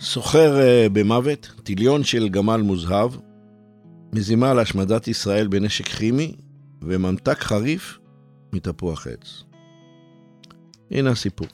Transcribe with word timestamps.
סוחר 0.00 0.58
uh, 0.58 0.88
במוות, 0.88 1.52
טיליון 1.62 2.04
של 2.04 2.28
גמל 2.28 2.56
מוזהב, 2.56 3.10
מזימה 4.12 4.54
להשמדת 4.54 5.08
ישראל 5.08 5.46
בנשק 5.46 5.88
כימי 5.88 6.34
וממתק 6.82 7.38
חריף 7.38 7.98
מתפוח 8.52 9.06
עץ. 9.06 9.42
הנה 10.90 11.10
הסיפור. 11.10 11.46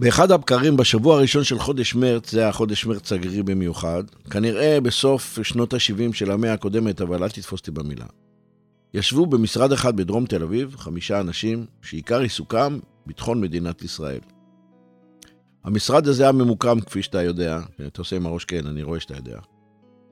באחד 0.00 0.30
הבקרים 0.30 0.76
בשבוע 0.76 1.16
הראשון 1.16 1.44
של 1.44 1.58
חודש 1.58 1.94
מרץ, 1.94 2.30
זה 2.30 2.40
היה 2.40 2.52
חודש 2.52 2.86
מרץ 2.86 3.12
הגרי 3.12 3.42
במיוחד, 3.42 4.04
כנראה 4.30 4.80
בסוף 4.80 5.38
שנות 5.42 5.74
ה-70 5.74 6.12
של 6.12 6.30
המאה 6.30 6.52
הקודמת, 6.52 7.00
אבל 7.00 7.22
אל 7.22 7.28
תתפוס 7.28 7.60
אותי 7.60 7.70
במילה. 7.70 8.06
ישבו 8.94 9.26
במשרד 9.26 9.72
אחד 9.72 9.96
בדרום 9.96 10.26
תל 10.26 10.42
אביב 10.42 10.76
חמישה 10.76 11.20
אנשים 11.20 11.66
שעיקר 11.82 12.20
עיסוקם 12.20 12.78
ביטחון 13.06 13.40
מדינת 13.40 13.82
ישראל. 13.82 14.20
המשרד 15.68 16.08
הזה 16.08 16.22
היה 16.22 16.32
ממוקם, 16.32 16.80
כפי 16.80 17.02
שאתה 17.02 17.22
יודע, 17.22 17.60
אתה 17.86 18.00
עושה 18.00 18.16
עם 18.16 18.26
הראש 18.26 18.44
כן, 18.44 18.66
אני 18.66 18.82
רואה 18.82 19.00
שאתה 19.00 19.16
יודע. 19.16 19.38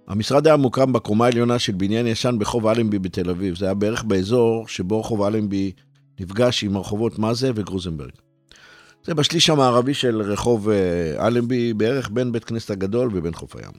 המשרד 0.08 0.46
היה 0.46 0.56
מוקם 0.56 0.92
בקומה 0.92 1.24
העליונה 1.24 1.58
של 1.58 1.72
בניין 1.72 2.06
ישן 2.06 2.36
ברחוב 2.38 2.66
אלנבי 2.66 2.98
בתל 2.98 3.30
אביב. 3.30 3.56
זה 3.56 3.64
היה 3.64 3.74
בערך 3.74 4.04
באזור 4.04 4.68
שבו 4.68 5.00
רחוב 5.00 5.22
אלנבי 5.22 5.72
נפגש 6.20 6.64
עם 6.64 6.77
הרחובות 6.77 7.18
מאזה 7.18 7.50
וגרוזנברג. 7.54 8.10
זה 9.04 9.14
בשליש 9.14 9.50
המערבי 9.50 9.94
של 9.94 10.22
רחוב 10.22 10.68
אה, 10.68 11.27
אלנבי, 11.27 11.74
בערך 11.74 12.10
בין 12.10 12.32
בית 12.32 12.44
כנסת 12.44 12.70
הגדול 12.70 13.10
ובין 13.12 13.34
חוף 13.34 13.56
הים. 13.56 13.72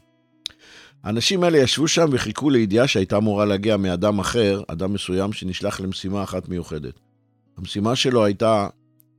האנשים 1.03 1.43
האלה 1.43 1.57
ישבו 1.57 1.87
שם 1.87 2.05
וחיכו 2.11 2.49
לידיעה 2.49 2.87
שהייתה 2.87 3.17
אמורה 3.17 3.45
להגיע 3.45 3.77
מאדם 3.77 4.19
אחר, 4.19 4.61
אדם 4.67 4.93
מסוים 4.93 5.33
שנשלח 5.33 5.79
למשימה 5.79 6.23
אחת 6.23 6.49
מיוחדת. 6.49 6.93
המשימה 7.57 7.95
שלו 7.95 8.25
הייתה 8.25 8.67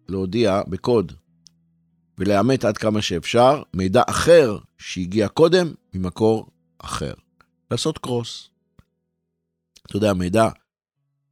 להודיע 0.08 0.62
בקוד 0.68 1.12
ולאמת 2.18 2.64
עד 2.64 2.78
כמה 2.78 3.02
שאפשר 3.02 3.62
מידע 3.74 4.02
אחר 4.06 4.58
שהגיע 4.78 5.28
קודם 5.28 5.72
ממקור 5.94 6.46
אחר. 6.78 7.14
לעשות 7.70 7.98
קרוס. 7.98 8.50
אתה 9.86 9.96
יודע, 9.96 10.12
מידע, 10.12 10.48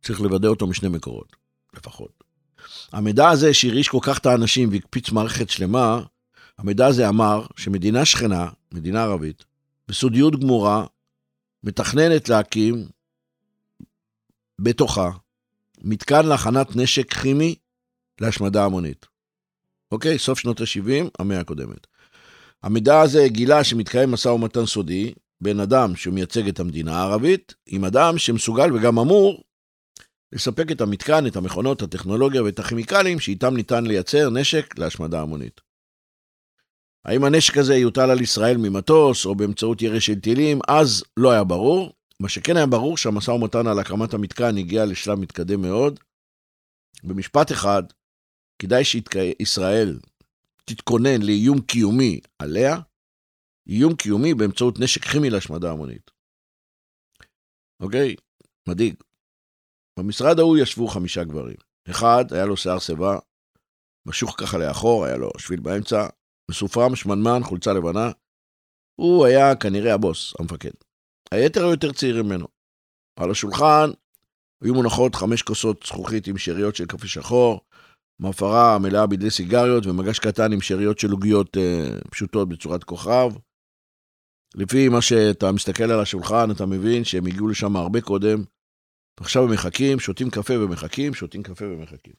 צריך 0.03 0.21
לוודא 0.21 0.49
אותו 0.49 0.67
משני 0.67 0.89
מקורות, 0.89 1.37
לפחות. 1.77 2.25
המידע 2.93 3.29
הזה 3.29 3.55
שהרעיש 3.55 3.89
כל 3.89 3.99
כך 4.03 4.19
את 4.19 4.27
האנשים 4.27 4.69
והקפיץ 4.73 5.11
מערכת 5.11 5.51
שלמה, 5.51 6.03
המידע 6.59 6.87
הזה 6.87 7.09
אמר 7.09 7.47
שמדינה 7.57 8.05
שכנה, 8.05 8.49
מדינה 8.73 9.03
ערבית, 9.03 9.45
בסודיות 9.89 10.41
גמורה, 10.41 10.87
מתכננת 11.65 12.29
להקים 12.29 12.89
בתוכה 14.59 15.11
מתקן 15.83 16.27
להכנת 16.27 16.77
נשק 16.77 17.15
כימי 17.15 17.55
להשמדה 18.21 18.65
המונית. 18.65 19.07
אוקיי? 19.93 20.19
סוף 20.19 20.39
שנות 20.39 20.61
ה-70, 20.61 21.09
המאה 21.19 21.41
הקודמת. 21.41 21.87
המידע 22.63 23.01
הזה 23.01 23.29
גילה 23.29 23.65
שמתקיים 23.65 24.11
משא 24.11 24.29
ומתן 24.29 24.67
סודי 24.67 25.13
בין 25.41 25.61
אדם 25.61 25.97
שמייצג 25.97 26.49
את 26.49 26.61
המדינה 26.61 26.97
הערבית, 26.97 27.55
עם 27.67 27.85
אדם 27.85 28.19
שמסוגל 28.19 28.73
וגם 28.75 28.99
אמור 28.99 29.43
לספק 30.33 30.73
את 30.73 30.81
המתקן, 30.81 31.27
את 31.27 31.37
המכונות, 31.37 31.83
הטכנולוגיה 31.83 32.43
ואת 32.43 32.59
הכימיקלים 32.59 33.21
שאיתם 33.21 33.57
ניתן 33.57 33.85
לייצר 33.85 34.31
נשק 34.31 34.79
להשמדה 34.79 35.21
המונית. 35.21 35.61
האם 37.05 37.25
הנשק 37.25 37.59
הזה 37.59 37.77
יוטל 37.77 38.11
על 38.11 38.21
ישראל 38.21 38.57
ממטוס 38.57 39.27
או 39.27 39.35
באמצעות 39.35 39.83
ירי 39.83 40.01
של 40.01 40.21
טילים, 40.21 40.59
אז 40.69 41.05
לא 41.17 41.31
היה 41.31 41.45
ברור. 41.45 41.93
מה 42.21 42.29
שכן 42.29 42.57
היה 42.57 42.67
ברור 42.67 42.97
שהמשא 42.97 43.31
ומתן 43.31 43.67
על 43.67 43.79
הקמת 43.79 44.15
המתקן 44.15 44.59
הגיע 44.59 44.87
לשלב 44.87 45.19
מתקדם 45.19 45.61
מאוד. 45.61 46.01
במשפט 47.05 47.53
אחד, 47.53 47.83
כדאי 48.59 48.85
שישראל 48.85 49.99
תתכונן 50.65 51.23
לאיום 51.23 51.61
קיומי 51.61 52.21
עליה, 52.39 52.77
איום 53.69 53.97
קיומי 53.97 54.35
באמצעות 54.35 54.79
נשק 54.79 55.05
כימי 55.05 55.31
להשמדה 55.31 55.71
המונית. 55.71 56.11
אוקיי? 57.81 58.17
מדאיג. 58.69 58.95
במשרד 59.99 60.39
ההוא 60.39 60.59
ישבו 60.59 60.89
חמישה 60.89 61.25
גברים. 61.25 61.57
אחד, 61.91 62.25
היה 62.33 62.47
לו 62.47 62.57
שיער 62.57 62.79
שיבה, 62.79 63.19
משוך 64.07 64.35
ככה 64.41 64.59
לאחור, 64.59 65.05
היה 65.05 65.17
לו 65.17 65.31
שביל 65.39 65.61
באמצע, 65.61 66.07
מסופרם, 66.51 66.97
שמנמן, 66.97 67.41
חולצה 67.43 67.73
לבנה. 67.73 68.11
הוא 69.01 69.27
היה 69.27 69.57
כנראה 69.57 69.95
הבוס, 69.95 70.35
המפקד. 70.39 70.71
היתר 71.31 71.61
היו 71.61 71.71
יותר 71.71 71.93
צעירים 71.93 72.27
ממנו. 72.27 72.47
על 73.21 73.31
השולחן 73.31 73.91
היו 74.63 74.75
מונחות 74.75 75.15
חמש 75.15 75.43
כוסות 75.43 75.83
זכוכית 75.87 76.27
עם 76.27 76.39
שאריות 76.39 76.77
של 76.77 76.87
קפה 76.87 77.07
שחור, 77.07 77.61
מעפרה 78.19 78.79
מלאה 78.79 79.07
בידי 79.07 79.31
סיגריות 79.31 79.87
ומגש 79.87 80.19
קטן 80.19 80.53
עם 80.53 80.61
שאריות 80.61 80.99
של 80.99 81.11
עוגיות 81.11 81.57
אה, 81.57 82.01
פשוטות 82.11 82.49
בצורת 82.49 82.85
כוכב. 82.85 83.31
לפי 84.55 84.89
מה 84.89 85.03
שאתה 85.03 85.53
מסתכל 85.53 85.85
על 85.85 86.01
השולחן, 86.01 86.51
אתה 86.57 86.67
מבין 86.67 87.05
שהם 87.05 87.27
הגיעו 87.27 87.49
לשם 87.49 87.77
הרבה 87.77 88.01
קודם, 88.01 88.39
ועכשיו 89.21 89.43
הם 89.43 89.53
מחכים, 89.53 89.99
שותים 89.99 90.31
קפה 90.31 90.55
ומחכים, 90.59 91.15
שותים 91.15 91.43
קפה 91.43 91.65
ומחכים. 91.65 92.15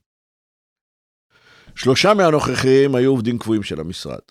שלושה 1.76 2.10
מהנוכחים 2.18 2.96
היו 2.96 3.12
עובדים 3.12 3.40
קבועים 3.40 3.64
של 3.64 3.80
המשרד. 3.80 4.22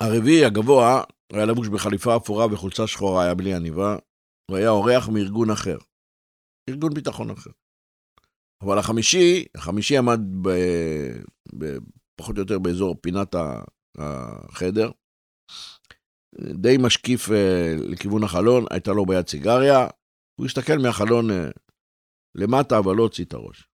הרביעי, 0.00 0.44
הגבוה, 0.44 1.02
היה 1.32 1.46
לבוש 1.46 1.68
בחליפה 1.68 2.16
אפורה 2.16 2.46
וחולצה 2.52 2.86
שחורה, 2.86 3.24
היה 3.24 3.34
בלי 3.34 3.54
עניבה, 3.54 3.96
הוא 4.50 4.56
היה 4.56 4.70
אורח 4.70 5.08
מארגון 5.08 5.50
אחר. 5.50 5.78
ארגון 6.70 6.94
ביטחון 6.94 7.30
אחר. 7.30 7.50
אבל 8.62 8.78
החמישי, 8.78 9.44
החמישי 9.54 9.98
עמד 9.98 10.20
ב, 10.42 10.48
ב, 11.58 11.78
פחות 12.16 12.36
או 12.36 12.42
יותר 12.42 12.58
באזור 12.58 12.96
פינת 13.00 13.34
החדר, 13.98 14.90
די 16.40 16.76
משקיף 16.80 17.30
אה, 17.30 17.74
לכיוון 17.78 18.24
החלון, 18.24 18.64
הייתה 18.70 18.92
לו 18.92 19.06
ביד 19.06 19.28
סיגריה, 19.28 19.86
הוא 20.40 20.46
הסתכל 20.46 20.78
מהחלון 20.82 21.30
אה, 21.30 21.50
למטה, 22.34 22.78
אבל 22.78 22.96
לא 22.96 23.02
הוציא 23.02 23.24
את 23.24 23.32
הראש. 23.32 23.68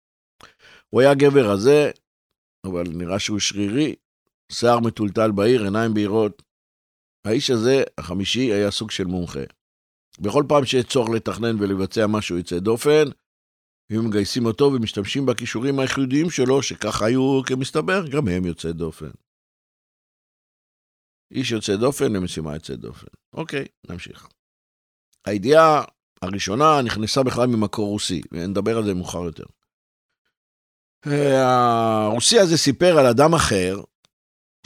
הוא 0.90 1.02
היה 1.02 1.14
גבר 1.14 1.52
רזה, 1.52 1.92
אבל 2.66 2.84
נראה 2.94 3.20
שהוא 3.20 3.40
שרירי, 3.40 3.96
שיער 4.52 4.80
מטולטל 4.80 5.31
בעיר, 5.31 5.63
עיניים 5.63 5.94
בהירות. 5.94 6.44
האיש 7.28 7.50
הזה, 7.50 7.84
החמישי, 7.98 8.54
היה 8.54 8.72
סוג 8.72 8.92
של 8.92 9.06
מומחה. 9.06 9.44
בכל 10.19 10.44
פעם 10.48 10.66
שיש 10.66 10.86
צורך 10.86 11.10
לתכנן 11.10 11.56
ולבצע 11.60 12.07
משהו 12.07 12.38
יוצא 12.38 12.60
דופן, 12.60 13.04
היו 13.89 14.03
מגייסים 14.03 14.45
אותו 14.45 14.63
ומשתמשים 14.63 15.25
בכישורים 15.25 15.80
הייחודיים 15.80 16.30
שלו, 16.30 16.63
שככה 16.63 17.06
היו, 17.06 17.41
כמסתבר, 17.45 18.07
גם 18.07 18.27
הם 18.27 18.45
יוצאי 18.45 18.74
דופן. 18.74 19.12
איש 21.31 21.51
יוצא 21.51 21.75
דופן 21.75 22.13
למשימה 22.13 22.53
יוצאת 22.53 22.80
דופן. 22.80 23.07
אוקיי, 23.33 23.65
נמשיך. 23.89 24.27
הידיעה 25.25 25.83
הראשונה 26.21 26.81
נכנסה 26.85 27.24
בכלל 27.24 27.47
ממקור 27.47 27.88
רוסי, 27.88 28.21
ונדבר 28.31 28.77
על 28.77 28.85
זה 28.85 28.94
מאוחר 28.94 29.24
יותר. 29.24 29.44
הרוסי 31.06 32.39
הזה 32.39 32.57
סיפר 32.57 32.97
על 33.00 33.06
אדם 33.06 33.33
אחר, 33.33 33.81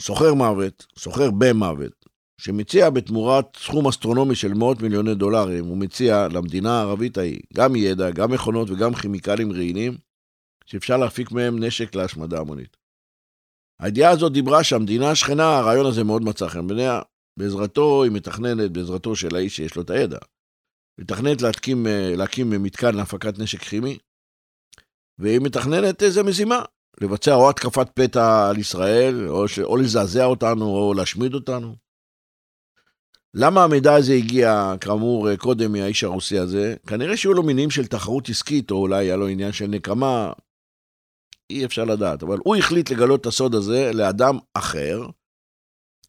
סוחר 0.02 0.34
מוות, 0.34 0.86
סוחר 0.98 1.30
במוות, 1.38 1.97
שמציע 2.40 2.90
בתמורת 2.90 3.56
סכום 3.56 3.88
אסטרונומי 3.88 4.34
של 4.34 4.54
מאות 4.54 4.82
מיליוני 4.82 5.14
דולרים, 5.14 5.64
הוא 5.64 5.76
מציע 5.76 6.28
למדינה 6.28 6.78
הערבית 6.78 7.18
ההיא 7.18 7.40
גם 7.54 7.76
ידע, 7.76 8.10
גם 8.10 8.30
מכונות 8.32 8.70
וגם 8.70 8.94
כימיקלים 8.94 9.52
רעילים, 9.52 9.98
שאפשר 10.66 10.96
להפיק 10.96 11.32
מהם 11.32 11.64
נשק 11.64 11.94
להשמדה 11.94 12.40
המונית. 12.40 12.76
הידיעה 13.80 14.10
הזאת 14.10 14.32
דיברה 14.32 14.64
שהמדינה 14.64 15.10
השכנה, 15.10 15.58
הרעיון 15.58 15.86
הזה 15.86 16.04
מאוד 16.04 16.22
מצא 16.22 16.48
חן 16.48 16.66
בעיניה. 16.66 17.00
בעזרתו 17.38 18.02
היא 18.02 18.12
מתכננת, 18.12 18.70
בעזרתו 18.70 19.16
של 19.16 19.36
האיש 19.36 19.56
שיש 19.56 19.76
לו 19.76 19.82
את 19.82 19.90
הידע. 19.90 20.18
מתכננת 21.00 21.42
להקים, 21.42 21.86
להקים 22.16 22.50
מתקן 22.62 22.94
להפקת 22.94 23.38
נשק 23.38 23.58
כימי, 23.58 23.98
והיא 25.18 25.40
מתכננת 25.40 26.02
איזה 26.02 26.22
מזימה, 26.22 26.62
לבצע 27.00 27.34
או 27.34 27.50
התקפת 27.50 27.88
פתע 27.94 28.48
על 28.50 28.58
ישראל, 28.58 29.28
או, 29.28 29.48
ש... 29.48 29.58
או 29.58 29.76
לזעזע 29.76 30.24
אותנו, 30.24 30.64
או 30.64 30.94
להשמיד 30.94 31.34
אותנו. 31.34 31.87
למה 33.34 33.64
המידע 33.64 33.94
הזה 33.94 34.12
הגיע, 34.12 34.72
כאמור, 34.80 35.36
קודם 35.36 35.72
מהאיש 35.72 36.04
הרוסי 36.04 36.38
הזה? 36.38 36.76
כנראה 36.86 37.16
שהיו 37.16 37.34
לו 37.34 37.42
מינים 37.42 37.70
של 37.70 37.86
תחרות 37.86 38.28
עסקית, 38.28 38.70
או 38.70 38.76
אולי 38.76 39.04
היה 39.04 39.16
לו 39.16 39.28
עניין 39.28 39.52
של 39.52 39.66
נקמה, 39.66 40.32
אי 41.50 41.64
אפשר 41.64 41.84
לדעת. 41.84 42.22
אבל 42.22 42.38
הוא 42.44 42.56
החליט 42.56 42.90
לגלות 42.90 43.20
את 43.20 43.26
הסוד 43.26 43.54
הזה 43.54 43.90
לאדם 43.94 44.38
אחר, 44.54 45.00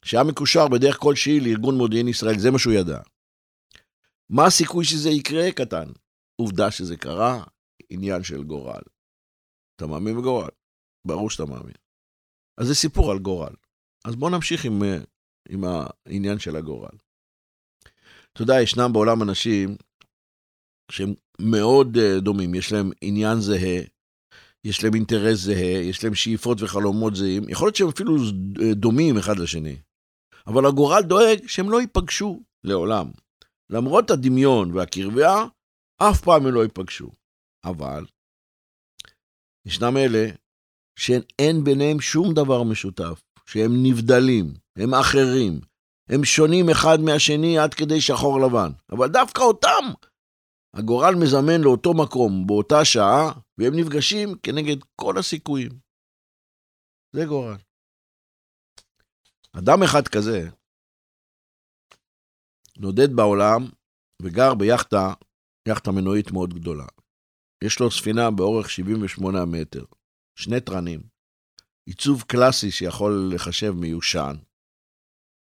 שהיה 0.05 0.23
מקושר 0.23 0.67
בדרך 0.67 0.97
כלשהי 0.97 1.39
לארגון 1.39 1.77
מודיעין 1.77 2.07
ישראל, 2.07 2.39
זה 2.39 2.51
מה 2.51 2.59
שהוא 2.59 2.73
ידע. 2.73 2.99
מה 4.29 4.45
הסיכוי 4.45 4.85
שזה 4.85 5.09
יקרה? 5.09 5.51
קטן. 5.51 5.91
עובדה 6.41 6.71
שזה 6.71 6.97
קרה, 6.97 7.43
עניין 7.89 8.23
של 8.23 8.43
גורל. 8.43 8.81
אתה 9.75 9.87
מאמין 9.87 10.17
בגורל? 10.17 10.49
ברור 11.07 11.29
שאתה 11.29 11.45
מאמין. 11.45 11.75
אז 12.57 12.67
זה 12.67 12.75
סיפור 12.75 13.11
על 13.11 13.19
גורל. 13.19 13.53
אז 14.05 14.15
בואו 14.15 14.31
נמשיך 14.31 14.65
עם, 14.65 14.81
עם 15.49 15.63
העניין 15.63 16.39
של 16.39 16.55
הגורל. 16.55 16.97
אתה 18.33 18.41
יודע, 18.43 18.61
ישנם 18.61 18.89
בעולם 18.93 19.21
אנשים 19.23 19.75
שהם 20.91 21.13
מאוד 21.41 21.97
אה, 21.97 22.19
דומים, 22.19 22.55
יש 22.55 22.71
להם 22.71 22.91
עניין 23.01 23.39
זהה, 23.39 23.79
יש 24.63 24.83
להם 24.83 24.95
אינטרס 24.95 25.39
זהה, 25.39 25.79
יש 25.89 26.03
להם 26.03 26.15
שאיפות 26.15 26.61
וחלומות 26.61 27.15
זהים, 27.15 27.49
יכול 27.49 27.67
להיות 27.67 27.75
שהם 27.75 27.87
אפילו 27.87 28.15
אה, 28.61 28.73
דומים 28.73 29.17
אחד 29.17 29.39
לשני. 29.39 29.77
אבל 30.47 30.65
הגורל 30.65 31.01
דואג 31.01 31.47
שהם 31.47 31.69
לא 31.69 31.81
ייפגשו 31.81 32.43
לעולם. 32.63 33.11
למרות 33.69 34.11
הדמיון 34.11 34.71
והקרבה, 34.71 35.45
אף 35.97 36.21
פעם 36.21 36.45
הם 36.45 36.53
לא 36.53 36.63
ייפגשו. 36.63 37.11
אבל 37.65 38.05
ישנם 39.67 39.97
אלה 39.97 40.29
שאין 40.99 41.63
ביניהם 41.63 42.01
שום 42.01 42.33
דבר 42.33 42.63
משותף, 42.63 43.21
שהם 43.45 43.71
נבדלים, 43.83 44.53
הם 44.77 44.93
אחרים, 44.93 45.59
הם 46.09 46.23
שונים 46.23 46.69
אחד 46.69 46.97
מהשני 47.05 47.59
עד 47.59 47.73
כדי 47.73 48.01
שחור 48.01 48.39
לבן. 48.39 48.71
אבל 48.91 49.07
דווקא 49.07 49.41
אותם 49.41 49.85
הגורל 50.73 51.15
מזמן 51.15 51.61
לאותו 51.61 51.93
מקום, 51.93 52.47
באותה 52.47 52.85
שעה, 52.85 53.31
והם 53.57 53.73
נפגשים 53.75 54.35
כנגד 54.43 54.77
כל 54.95 55.17
הסיכויים. 55.17 55.71
זה 57.15 57.25
גורל. 57.25 57.57
אדם 59.53 59.83
אחד 59.83 60.07
כזה 60.07 60.49
נודד 62.77 63.15
בעולם 63.15 63.69
וגר 64.21 64.53
ביאכטה, 64.53 65.13
יאכטה 65.67 65.91
מנועית 65.91 66.31
מאוד 66.31 66.53
גדולה. 66.53 66.85
יש 67.63 67.79
לו 67.79 67.91
ספינה 67.91 68.31
באורך 68.31 68.69
78 68.69 69.45
מטר, 69.45 69.85
שני 70.35 70.59
תרנים, 70.59 71.01
עיצוב 71.85 72.23
קלאסי 72.23 72.71
שיכול 72.71 73.31
לחשב 73.35 73.71
מיושן. 73.71 74.35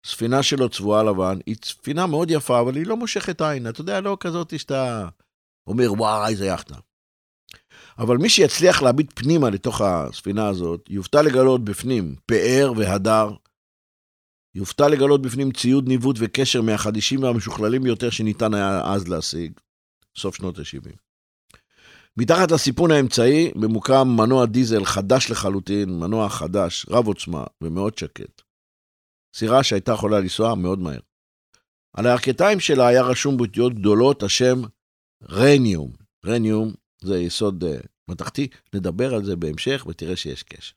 ספינה 0.06 0.42
שלו 0.42 0.68
צבועה 0.68 1.02
לבן, 1.02 1.38
היא 1.46 1.56
ספינה 1.64 2.06
מאוד 2.06 2.30
יפה, 2.30 2.60
אבל 2.60 2.76
היא 2.76 2.86
לא 2.86 2.96
מושכת 2.96 3.40
עין. 3.40 3.68
אתה 3.68 3.80
יודע, 3.80 4.00
לא 4.00 4.16
כזאת 4.20 4.58
שאתה 4.58 5.08
אומר, 5.66 5.92
וואי, 5.92 6.30
איזה 6.30 6.46
יאכטה. 6.46 6.74
אבל 7.98 8.16
מי 8.16 8.28
שיצליח 8.28 8.82
להביט 8.82 9.12
פנימה 9.14 9.50
לתוך 9.50 9.80
הספינה 9.80 10.48
הזאת, 10.48 10.86
יופתע 10.90 11.22
לגלות 11.22 11.64
בפנים 11.64 12.14
פאר 12.26 12.72
והדר. 12.76 13.30
יופתע 14.54 14.88
לגלות 14.88 15.22
בפנים 15.22 15.52
ציוד 15.52 15.88
ניווט 15.88 16.16
וקשר 16.18 16.62
מהחדישים 16.62 17.22
והמשוכללים 17.22 17.82
ביותר 17.82 18.10
שניתן 18.10 18.54
היה 18.54 18.80
אז 18.84 19.08
להשיג. 19.08 19.52
סוף 20.16 20.36
שנות 20.36 20.58
ה-70. 20.58 20.96
מתחת 22.16 22.50
לסיפון 22.50 22.90
האמצעי 22.90 23.50
ממוקם 23.56 24.08
מנוע 24.16 24.46
דיזל 24.46 24.84
חדש 24.84 25.30
לחלוטין, 25.30 25.98
מנוע 25.98 26.28
חדש, 26.28 26.86
רב 26.90 27.06
עוצמה 27.06 27.44
ומאוד 27.60 27.98
שקט. 27.98 28.41
סירה 29.34 29.62
שהייתה 29.62 29.92
יכולה 29.92 30.20
לנסוע 30.20 30.54
מאוד 30.54 30.78
מהר. 30.78 31.00
על 31.92 32.06
הירכתיים 32.06 32.60
שלה 32.60 32.86
היה 32.86 33.02
רשום 33.02 33.36
באותיות 33.36 33.74
גדולות 33.74 34.22
השם 34.22 34.62
רניום. 35.28 35.92
רניום 36.26 36.72
זה 37.02 37.18
יסוד 37.18 37.64
uh, 37.64 37.86
מתכתי, 38.08 38.48
נדבר 38.74 39.14
על 39.14 39.24
זה 39.24 39.36
בהמשך 39.36 39.86
ותראה 39.88 40.16
שיש 40.16 40.42
קשר. 40.42 40.74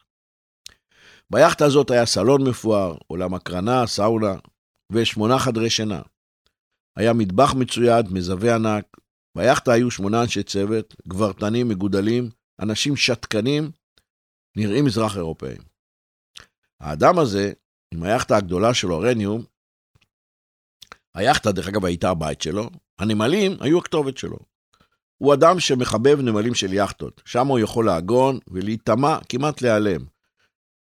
ביאכטה 1.30 1.66
הזאת 1.66 1.92
היה 1.92 2.06
סלון 2.06 2.50
מפואר, 2.50 2.98
עולם 3.08 3.34
הקרנה, 3.34 3.88
סאונה 3.88 4.36
ושמונה 4.92 5.40
חדרי 5.40 5.70
שינה. 5.70 6.02
היה 6.96 7.14
מטבח 7.14 7.54
מצויד, 7.54 8.14
מזווה 8.14 8.56
ענק, 8.56 8.98
ביאכטה 9.38 9.74
היו 9.74 9.92
שמונה 9.92 10.22
אנשי 10.22 10.44
צוות, 10.44 10.96
גברתנים, 11.08 11.68
מגודלים, 11.68 12.30
אנשים 12.60 12.96
שתקנים, 12.96 13.72
נראים 14.58 14.86
מזרח 14.86 15.18
אירופאים. 15.18 15.62
האדם 16.80 17.20
הזה, 17.20 17.54
עם 17.96 18.04
היאכטה 18.04 18.38
הגדולה 18.38 18.74
שלו, 18.74 19.00
רניום, 19.00 19.44
היאכטה, 21.16 21.52
דרך 21.52 21.68
אגב, 21.68 21.86
הייתה 21.86 22.10
הבית 22.10 22.42
שלו, 22.42 22.70
הנמלים 23.00 23.58
היו 23.60 23.80
הכתובת 23.80 24.18
שלו. 24.18 24.38
הוא 25.18 25.34
אדם 25.34 25.60
שמחבב 25.60 26.22
נמלים 26.22 26.54
של 26.54 26.74
יאכטות, 26.74 27.22
שם 27.26 27.48
הוא 27.48 27.60
יכול 27.60 27.86
לעגון 27.86 28.40
ולהיטמע, 28.48 29.18
כמעט 29.30 29.62
להיעלם. 29.62 30.06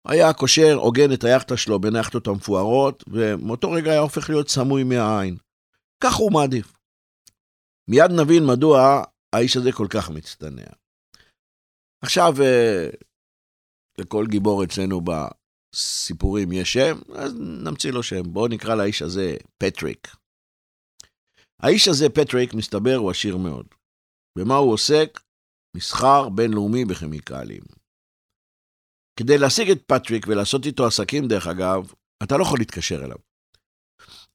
היה 0.09 0.33
קושר, 0.33 0.75
עוגן 0.75 1.13
את 1.13 1.25
היאכטה 1.25 1.57
שלו 1.57 1.79
בין 1.79 1.95
היאכטות 1.97 2.27
המפוארות, 2.27 3.05
ומאותו 3.09 3.71
רגע 3.71 3.91
היה 3.91 4.01
הופך 4.01 4.31
להיות 4.31 4.49
סמוי 4.49 4.85
מהעין. 4.85 5.37
כך 6.05 6.15
הוא 6.15 6.33
מעדיף. 6.33 6.73
מיד 7.89 8.11
נבין 8.21 8.47
מדוע 8.47 9.03
האיש 9.33 9.57
הזה 9.57 9.73
כל 9.73 9.87
כך 9.91 10.11
מצטנע. 10.11 10.63
עכשיו, 12.03 12.35
אה, 12.43 12.89
לכל 13.99 14.27
גיבור 14.27 14.65
אצלנו 14.65 15.01
בסיפורים 15.73 16.53
יש 16.53 16.73
שם, 16.73 16.99
אז 17.15 17.35
נמציא 17.65 17.91
לו 17.91 18.03
שם. 18.03 18.23
בואו 18.33 18.49
נקרא 18.49 18.75
לאיש 18.75 19.03
הזה 19.03 19.37
פטריק. 19.59 20.09
האיש 21.61 21.89
הזה, 21.89 22.09
פטריק, 22.09 22.55
מסתבר, 22.55 22.97
הוא 22.97 23.11
עשיר 23.11 23.37
מאוד. 23.37 23.67
במה 24.39 24.57
הוא 24.57 24.73
עוסק? 24.73 25.21
מסחר 25.77 26.29
בינלאומי 26.29 26.85
בכימיקלים. 26.85 27.63
כדי 29.21 29.39
להשיג 29.39 29.71
את 29.71 29.83
פטריק 29.87 30.27
ולעשות 30.29 30.67
איתו 30.67 30.87
עסקים, 30.87 31.29
דרך 31.29 31.47
אגב, 31.47 31.93
אתה 32.23 32.37
לא 32.37 32.43
יכול 32.43 32.59
להתקשר 32.59 33.05
אליו. 33.05 33.17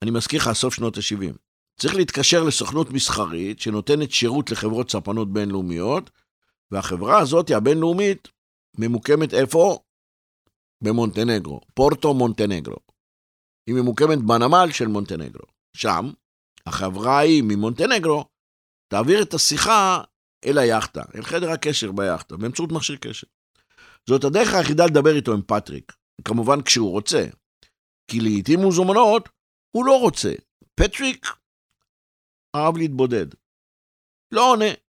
אני 0.02 0.12
מזכיר 0.12 0.42
לך, 0.42 0.52
סוף 0.54 0.74
שנות 0.74 0.98
ה-70. 0.98 1.38
צריך 1.80 1.96
להתקשר 1.96 2.44
לסוכנות 2.44 2.90
מסחרית 2.90 3.60
שנותנת 3.60 4.12
שירות 4.12 4.52
לחברות 4.52 4.92
ספנות 4.92 5.34
בינלאומיות, 5.34 6.10
והחברה 6.72 7.20
הזאת, 7.20 7.52
הבינלאומית, 7.52 8.28
ממוקמת 8.78 9.34
איפה? 9.34 9.80
במונטנגרו, 10.84 11.62
פורטו 11.74 12.14
מונטנגרו. 12.14 12.78
היא 13.68 13.76
ממוקמת 13.76 14.18
בנמל 14.18 14.72
של 14.72 14.88
מונטנגרו. 14.88 15.46
שם, 15.78 16.12
החברה 16.66 17.18
ההיא 17.18 17.44
ממונטנגרו 17.44 18.26
תעביר 18.94 19.22
את 19.22 19.34
השיחה 19.34 20.04
אל 20.46 20.58
היאכטה, 20.58 21.02
אל 21.16 21.24
חדר 21.24 21.52
הקשר 21.52 21.92
ביאכטה, 21.92 22.38
באמצעות 22.38 22.72
מכשיר 22.72 22.96
קשר. 22.96 23.28
זאת 24.10 24.24
הדרך 24.24 24.54
היחידה 24.54 24.86
לדבר 24.86 25.16
איתו 25.16 25.34
עם 25.34 25.42
פטריק, 25.42 25.94
כמובן 26.26 26.62
כשהוא 26.62 26.92
רוצה. 26.92 27.26
כי 28.12 28.20
לעיתים 28.20 28.60
מזומנות 28.60 29.30
הוא 29.72 29.86
לא 29.86 30.00
רוצה. 30.00 30.34
פטריק 30.76 31.28
אהב 32.56 32.78
להתבודד. 32.78 33.26
לא 34.32 34.52
עונה. 34.52 34.83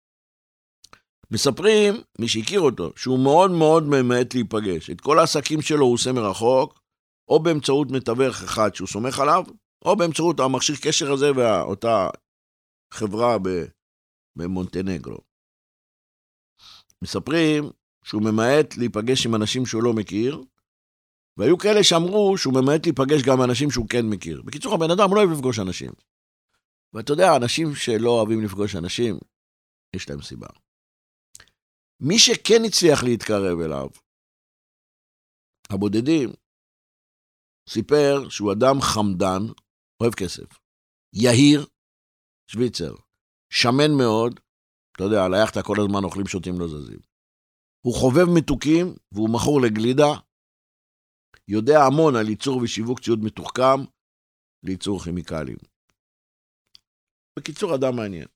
מספרים, 1.32 1.94
מי 2.20 2.28
שהכיר 2.28 2.60
אותו, 2.60 2.92
שהוא 2.96 3.20
מאוד 3.20 3.52
מאוד 3.52 3.84
ממעט 3.84 4.34
להיפגש. 4.34 4.90
את 4.90 5.02
כל 5.02 5.20
העסקים 5.20 5.62
שלו 5.62 5.86
הוא 5.86 5.94
עושה 5.94 6.12
מרחוק, 6.12 6.82
או 7.28 7.44
באמצעות 7.44 7.92
מתווך 7.92 8.44
אחד 8.44 8.76
שהוא 8.76 8.88
סומך 8.88 9.20
עליו, 9.20 9.44
או 9.86 9.96
באמצעות 9.96 10.40
המכשיר 10.40 10.76
קשר 10.82 11.12
הזה 11.12 11.32
ואותה 11.36 12.10
חברה 12.94 13.38
במונטנגרו. 14.36 15.18
מספרים 17.04 17.70
שהוא 18.04 18.22
ממעט 18.22 18.78
להיפגש 18.78 19.26
עם 19.26 19.36
אנשים 19.36 19.66
שהוא 19.66 19.84
לא 19.84 19.94
מכיר, 19.94 20.44
והיו 21.38 21.58
כאלה 21.58 21.84
שאמרו 21.84 22.38
שהוא 22.38 22.54
ממעט 22.54 22.86
להיפגש 22.86 23.22
גם 23.22 23.42
עם 23.42 23.50
אנשים 23.50 23.72
שהוא 23.72 23.90
כן 23.90 24.06
מכיר. 24.06 24.42
בקיצור, 24.42 24.74
הבן 24.74 24.92
אדם 24.92 25.16
לא 25.16 25.20
אוהב 25.20 25.32
לפגוש 25.32 25.60
אנשים. 25.60 25.92
ואתה 26.94 27.14
יודע, 27.14 27.36
אנשים 27.36 27.76
שלא 27.76 28.10
אוהבים 28.10 28.44
לפגוש 28.44 28.76
אנשים, 28.76 29.18
יש 29.96 30.10
להם 30.10 30.22
סיבה. 30.22 30.48
מי 32.08 32.20
שכן 32.20 32.62
הצליח 32.68 33.04
להתקרב 33.04 33.58
אליו, 33.66 33.88
הבודדים, 35.70 36.30
סיפר 37.70 38.30
שהוא 38.30 38.52
אדם 38.54 38.76
חמדן, 38.82 39.42
אוהב 40.02 40.14
כסף, 40.14 40.60
יהיר, 41.14 41.68
שוויצר, 42.52 42.96
שמן 43.54 43.92
מאוד, 43.98 44.40
אתה 44.96 45.04
יודע, 45.04 45.26
על 45.26 45.34
היאכטה 45.34 45.64
כל 45.64 45.76
הזמן 45.80 46.04
אוכלים, 46.04 46.28
שותים, 46.28 46.60
לא 46.60 46.68
זזים. 46.68 47.00
הוא 47.86 47.96
חובב 47.96 48.28
מתוקים, 48.38 48.86
והוא 49.12 49.30
מכור 49.34 49.62
לגלידה, 49.62 50.12
יודע 51.48 51.78
המון 51.88 52.16
על 52.16 52.30
ייצור 52.30 52.58
ושיווק 52.58 53.00
ציוד 53.00 53.20
מתוחכם 53.24 53.80
לייצור 54.64 55.04
כימיקלים. 55.04 55.58
בקיצור, 57.40 57.76
אדם 57.76 57.96
מעניין. 57.96 58.28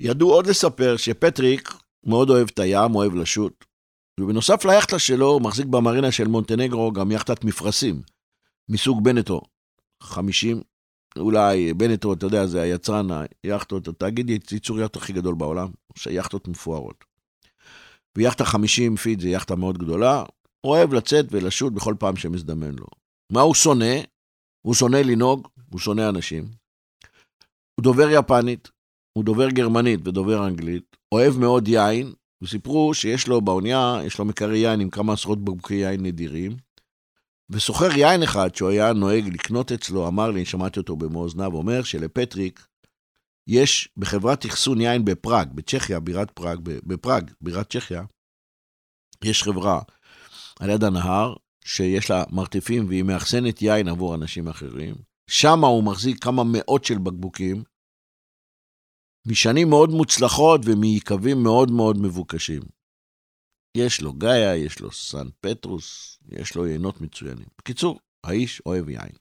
ידעו 0.00 0.32
עוד 0.32 0.46
לספר 0.46 0.96
שפטריק 0.96 1.74
מאוד 2.06 2.30
אוהב 2.30 2.48
את 2.54 2.58
הים, 2.58 2.94
אוהב 2.94 3.14
לשוט, 3.14 3.64
ובנוסף 4.20 4.64
ליאכטה 4.64 4.98
שלו, 4.98 5.26
הוא 5.26 5.42
מחזיק 5.42 5.66
במרינה 5.66 6.12
של 6.12 6.28
מונטנגרו 6.28 6.92
גם 6.92 7.10
יאכטת 7.10 7.44
מפרשים, 7.44 8.02
מסוג 8.68 9.04
בנטו. 9.04 9.40
50, 10.02 10.62
אולי 11.18 11.74
בנטו, 11.74 12.12
אתה 12.12 12.26
יודע, 12.26 12.46
זה 12.46 12.62
היצרן 12.62 13.06
היאכטות, 13.42 13.88
תאגיד 13.98 14.30
ייצור 14.52 14.80
יאכטה 14.80 14.98
הכי 14.98 15.12
גדול 15.12 15.34
בעולם, 15.34 15.68
עושה 15.96 16.10
יאכטות 16.10 16.48
מפוארות. 16.48 17.04
ויאכטה 18.18 18.44
50 18.44 18.96
פיט 18.96 19.20
זה 19.20 19.28
יאכטה 19.28 19.56
מאוד 19.56 19.78
גדולה, 19.78 20.24
הוא 20.60 20.72
אוהב 20.72 20.94
לצאת 20.94 21.26
ולשוט 21.30 21.72
בכל 21.72 21.94
פעם 21.98 22.16
שמזדמן 22.16 22.74
לו. 22.74 22.86
מה 23.32 23.40
הוא 23.40 23.54
שונא? 23.54 23.94
הוא 24.62 24.74
שונא 24.74 24.96
לנהוג, 24.96 25.48
הוא 25.70 25.80
שונא 25.80 26.08
אנשים. 26.08 26.48
הוא 27.74 27.82
דובר 27.82 28.08
יפנית, 28.10 28.68
הוא 29.12 29.24
דובר 29.24 29.50
גרמנית 29.50 30.08
ודובר 30.08 30.46
אנגלית, 30.46 30.96
אוהב 31.12 31.38
מאוד 31.38 31.68
יין, 31.68 32.12
וסיפרו 32.42 32.94
שיש 32.94 33.28
לו 33.28 33.40
באונייה, 33.40 34.00
יש 34.04 34.18
לו 34.18 34.24
מקרר 34.24 34.52
יין 34.52 34.80
עם 34.80 34.90
כמה 34.90 35.12
עשרות 35.12 35.44
בקבוקי 35.44 35.74
יין 35.74 36.02
נדירים, 36.02 36.56
וסוחר 37.50 37.90
יין 37.96 38.22
אחד 38.22 38.54
שהוא 38.54 38.70
היה 38.70 38.92
נוהג 38.92 39.28
לקנות 39.28 39.72
אצלו, 39.72 40.08
אמר 40.08 40.30
לי, 40.30 40.44
שמעתי 40.44 40.80
אותו 40.80 40.96
במו 40.96 41.22
אוזניו, 41.22 41.54
אומר 41.54 41.82
שלפטריק 41.82 42.66
יש 43.46 43.88
בחברת 43.96 44.46
אחסון 44.46 44.80
יין 44.80 45.04
בפראג, 45.04 45.48
בצ'כיה, 45.54 46.00
בירת 46.00 46.30
פראג, 46.30 46.58
בפראג, 46.62 47.30
בירת 47.40 47.72
צ'כיה, 47.72 48.02
יש 49.24 49.42
חברה 49.42 49.80
על 50.60 50.70
יד 50.70 50.84
הנהר, 50.84 51.34
שיש 51.64 52.10
לה 52.10 52.24
מרתפים 52.30 52.88
והיא 52.88 53.02
מאחסנת 53.02 53.62
יין 53.62 53.88
עבור 53.88 54.14
אנשים 54.14 54.48
אחרים. 54.48 54.94
שם 55.30 55.64
הוא 55.64 55.84
מחזיק 55.84 56.24
כמה 56.24 56.42
מאות 56.44 56.84
של 56.84 56.98
בקבוקים, 56.98 57.62
משנים 59.30 59.68
מאוד 59.68 59.90
מוצלחות 59.90 60.60
ומיקבים 60.64 61.42
מאוד 61.42 61.70
מאוד 61.70 61.98
מבוקשים. 61.98 62.62
יש 63.76 64.00
לו 64.00 64.12
גאיה, 64.12 64.56
יש 64.56 64.80
לו 64.80 64.92
סן 64.92 65.26
פטרוס, 65.40 66.18
יש 66.28 66.54
לו 66.54 66.66
יינות 66.66 67.00
מצוינים. 67.00 67.46
בקיצור, 67.58 67.98
האיש 68.24 68.62
אוהב 68.66 68.88
יין. 68.88 69.12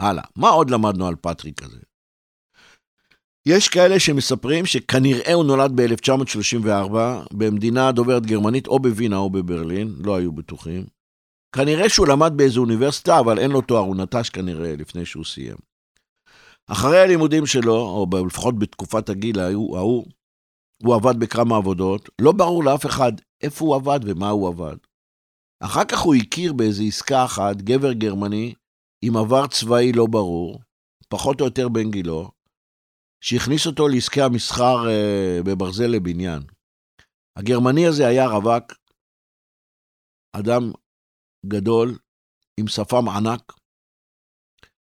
הלאה, 0.00 0.24
מה 0.36 0.48
עוד 0.48 0.70
למדנו 0.70 1.06
על 1.06 1.16
פטריק 1.16 1.62
הזה? 1.62 1.80
יש 3.46 3.68
כאלה 3.68 4.00
שמספרים 4.00 4.66
שכנראה 4.66 5.32
הוא 5.32 5.44
נולד 5.44 5.80
ב-1934 5.80 6.94
במדינה 7.32 7.92
דוברת 7.92 8.26
גרמנית, 8.26 8.66
או 8.66 8.78
בווינה 8.78 9.16
או 9.16 9.30
בברלין, 9.30 9.94
לא 9.98 10.16
היו 10.16 10.32
בטוחים. 10.32 10.86
כנראה 11.54 11.88
שהוא 11.88 12.06
למד 12.06 12.32
באיזו 12.36 12.60
אוניברסיטה, 12.60 13.20
אבל 13.20 13.38
אין 13.38 13.50
לו 13.50 13.60
תואר, 13.60 13.80
הוא 13.80 13.96
נטש 13.96 14.30
כנראה 14.30 14.76
לפני 14.76 15.04
שהוא 15.06 15.24
סיים. 15.24 15.56
אחרי 16.66 17.00
הלימודים 17.00 17.46
שלו, 17.46 17.76
או 17.76 18.06
לפחות 18.26 18.58
בתקופת 18.58 19.08
הגיל 19.08 19.40
ההוא, 19.40 20.06
הוא 20.82 20.94
עבד 20.94 21.20
בכמה 21.20 21.56
עבודות, 21.56 22.08
לא 22.20 22.32
ברור 22.32 22.64
לאף 22.64 22.86
אחד 22.86 23.12
איפה 23.42 23.64
הוא 23.64 23.76
עבד 23.76 24.00
ומה 24.04 24.28
הוא 24.28 24.48
עבד. 24.48 24.76
אחר 25.60 25.84
כך 25.84 25.98
הוא 25.98 26.14
הכיר 26.14 26.52
באיזו 26.52 26.82
עסקה 26.88 27.24
אחת 27.24 27.56
גבר 27.56 27.92
גרמני 27.92 28.54
עם 29.04 29.16
עבר 29.16 29.46
צבאי 29.46 29.92
לא 29.92 30.06
ברור, 30.10 30.60
פחות 31.08 31.40
או 31.40 31.44
יותר 31.44 31.68
בן 31.68 31.90
גילו, 31.90 32.30
שהכניס 33.20 33.66
אותו 33.66 33.88
לעסקי 33.88 34.22
המסחר 34.22 34.88
אה, 34.88 35.38
בברזל 35.44 35.86
לבניין. 35.86 36.42
הגרמני 37.38 37.86
הזה 37.86 38.06
היה 38.06 38.26
רווק, 38.26 38.72
אדם 40.32 40.72
גדול, 41.46 41.98
עם 42.60 42.66
שפם 42.68 43.08
ענק. 43.08 43.52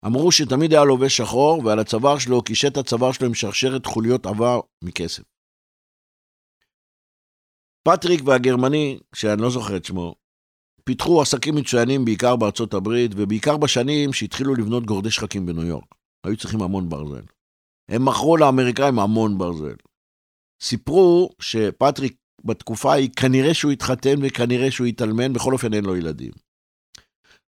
אמרו 0.05 0.31
שתמיד 0.31 0.73
היה 0.73 0.83
לובש 0.83 1.17
שחור, 1.17 1.65
ועל 1.65 1.79
הצוואר 1.79 2.19
שלו, 2.19 2.41
קישט 2.41 2.77
הצוואר 2.77 3.11
שלו 3.11 3.27
עם 3.27 3.33
שרשרת 3.33 3.85
חוליות 3.85 4.25
עבר 4.25 4.59
מכסף. 4.83 5.23
פטריק 7.87 8.21
והגרמני, 8.25 8.99
שאני 9.15 9.41
לא 9.41 9.49
זוכר 9.49 9.77
את 9.77 9.85
שמו, 9.85 10.15
פיתחו 10.83 11.21
עסקים 11.21 11.55
מצוינים 11.55 12.05
בעיקר 12.05 12.35
בארצות 12.35 12.73
הברית, 12.73 13.11
ובעיקר 13.15 13.57
בשנים 13.57 14.13
שהתחילו 14.13 14.55
לבנות 14.55 14.85
גורדי 14.85 15.11
שחקים 15.11 15.45
בניו 15.45 15.65
יורק. 15.65 15.95
היו 16.25 16.37
צריכים 16.37 16.61
המון 16.61 16.89
ברזל. 16.89 17.23
הם 17.89 18.05
מכרו 18.05 18.37
לאמריקאים 18.37 18.99
המון 18.99 19.37
ברזל. 19.37 19.75
סיפרו 20.63 21.29
שפטריק 21.39 22.15
בתקופה 22.45 22.91
ההיא, 22.91 23.09
כנראה 23.15 23.53
שהוא 23.53 23.71
התחתן 23.71 24.15
וכנראה 24.21 24.71
שהוא 24.71 24.87
התאלמן, 24.87 25.33
בכל 25.33 25.53
אופן 25.53 25.73
אין 25.73 25.85
לו 25.85 25.95
ילדים. 25.95 26.31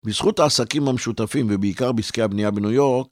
בזכות 0.03 0.39
העסקים 0.39 0.87
המשותפים, 0.87 1.47
ובעיקר 1.49 1.91
בעסקי 1.91 2.21
הבנייה 2.21 2.51
בניו 2.51 2.71
יורק, 2.71 3.07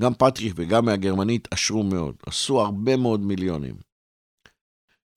גם 0.00 0.14
פטריק 0.14 0.52
וגם 0.56 0.84
הגרמני 0.84 1.48
התעשרו 1.50 1.82
מאוד, 1.82 2.14
עשו 2.26 2.60
הרבה 2.60 2.96
מאוד 2.96 3.20
מיליונים. 3.20 3.74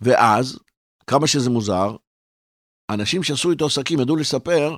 ואז, 0.02 0.60
כמה 1.08 1.28
שזה 1.28 1.50
מוזר, 1.50 1.96
אנשים 2.90 3.24
שעשו 3.24 3.52
איתו 3.52 3.66
עסקים 3.66 4.00
ידעו 4.00 4.16
לספר 4.16 4.76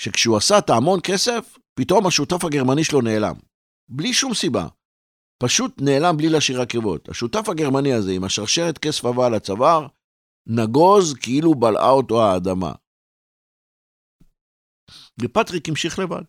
שכשהוא 0.00 0.36
עשה 0.36 0.58
את 0.58 0.70
ההמון 0.70 1.00
כסף, 1.02 1.58
פתאום 1.74 2.06
השותף 2.06 2.44
הגרמני 2.44 2.84
שלו 2.84 3.00
נעלם. 3.00 3.34
בלי 3.88 4.12
שום 4.12 4.34
סיבה. 4.34 4.66
פשוט 5.38 5.80
נעלם 5.80 6.16
בלי 6.16 6.28
להשאיר 6.28 6.60
עקבות. 6.60 7.08
השותף 7.08 7.48
הגרמני 7.48 7.92
הזה, 7.92 8.12
עם 8.12 8.24
השרשרת 8.24 8.78
כסף 8.78 9.04
עבה 9.04 9.26
על 9.26 9.34
הצוואר, 9.34 9.86
נגוז 10.46 11.14
כאילו 11.14 11.54
בלעה 11.54 11.90
אותו 11.90 12.22
האדמה. 12.22 12.72
ופטריק 15.22 15.68
המשיך 15.68 15.98
לבד. 15.98 16.22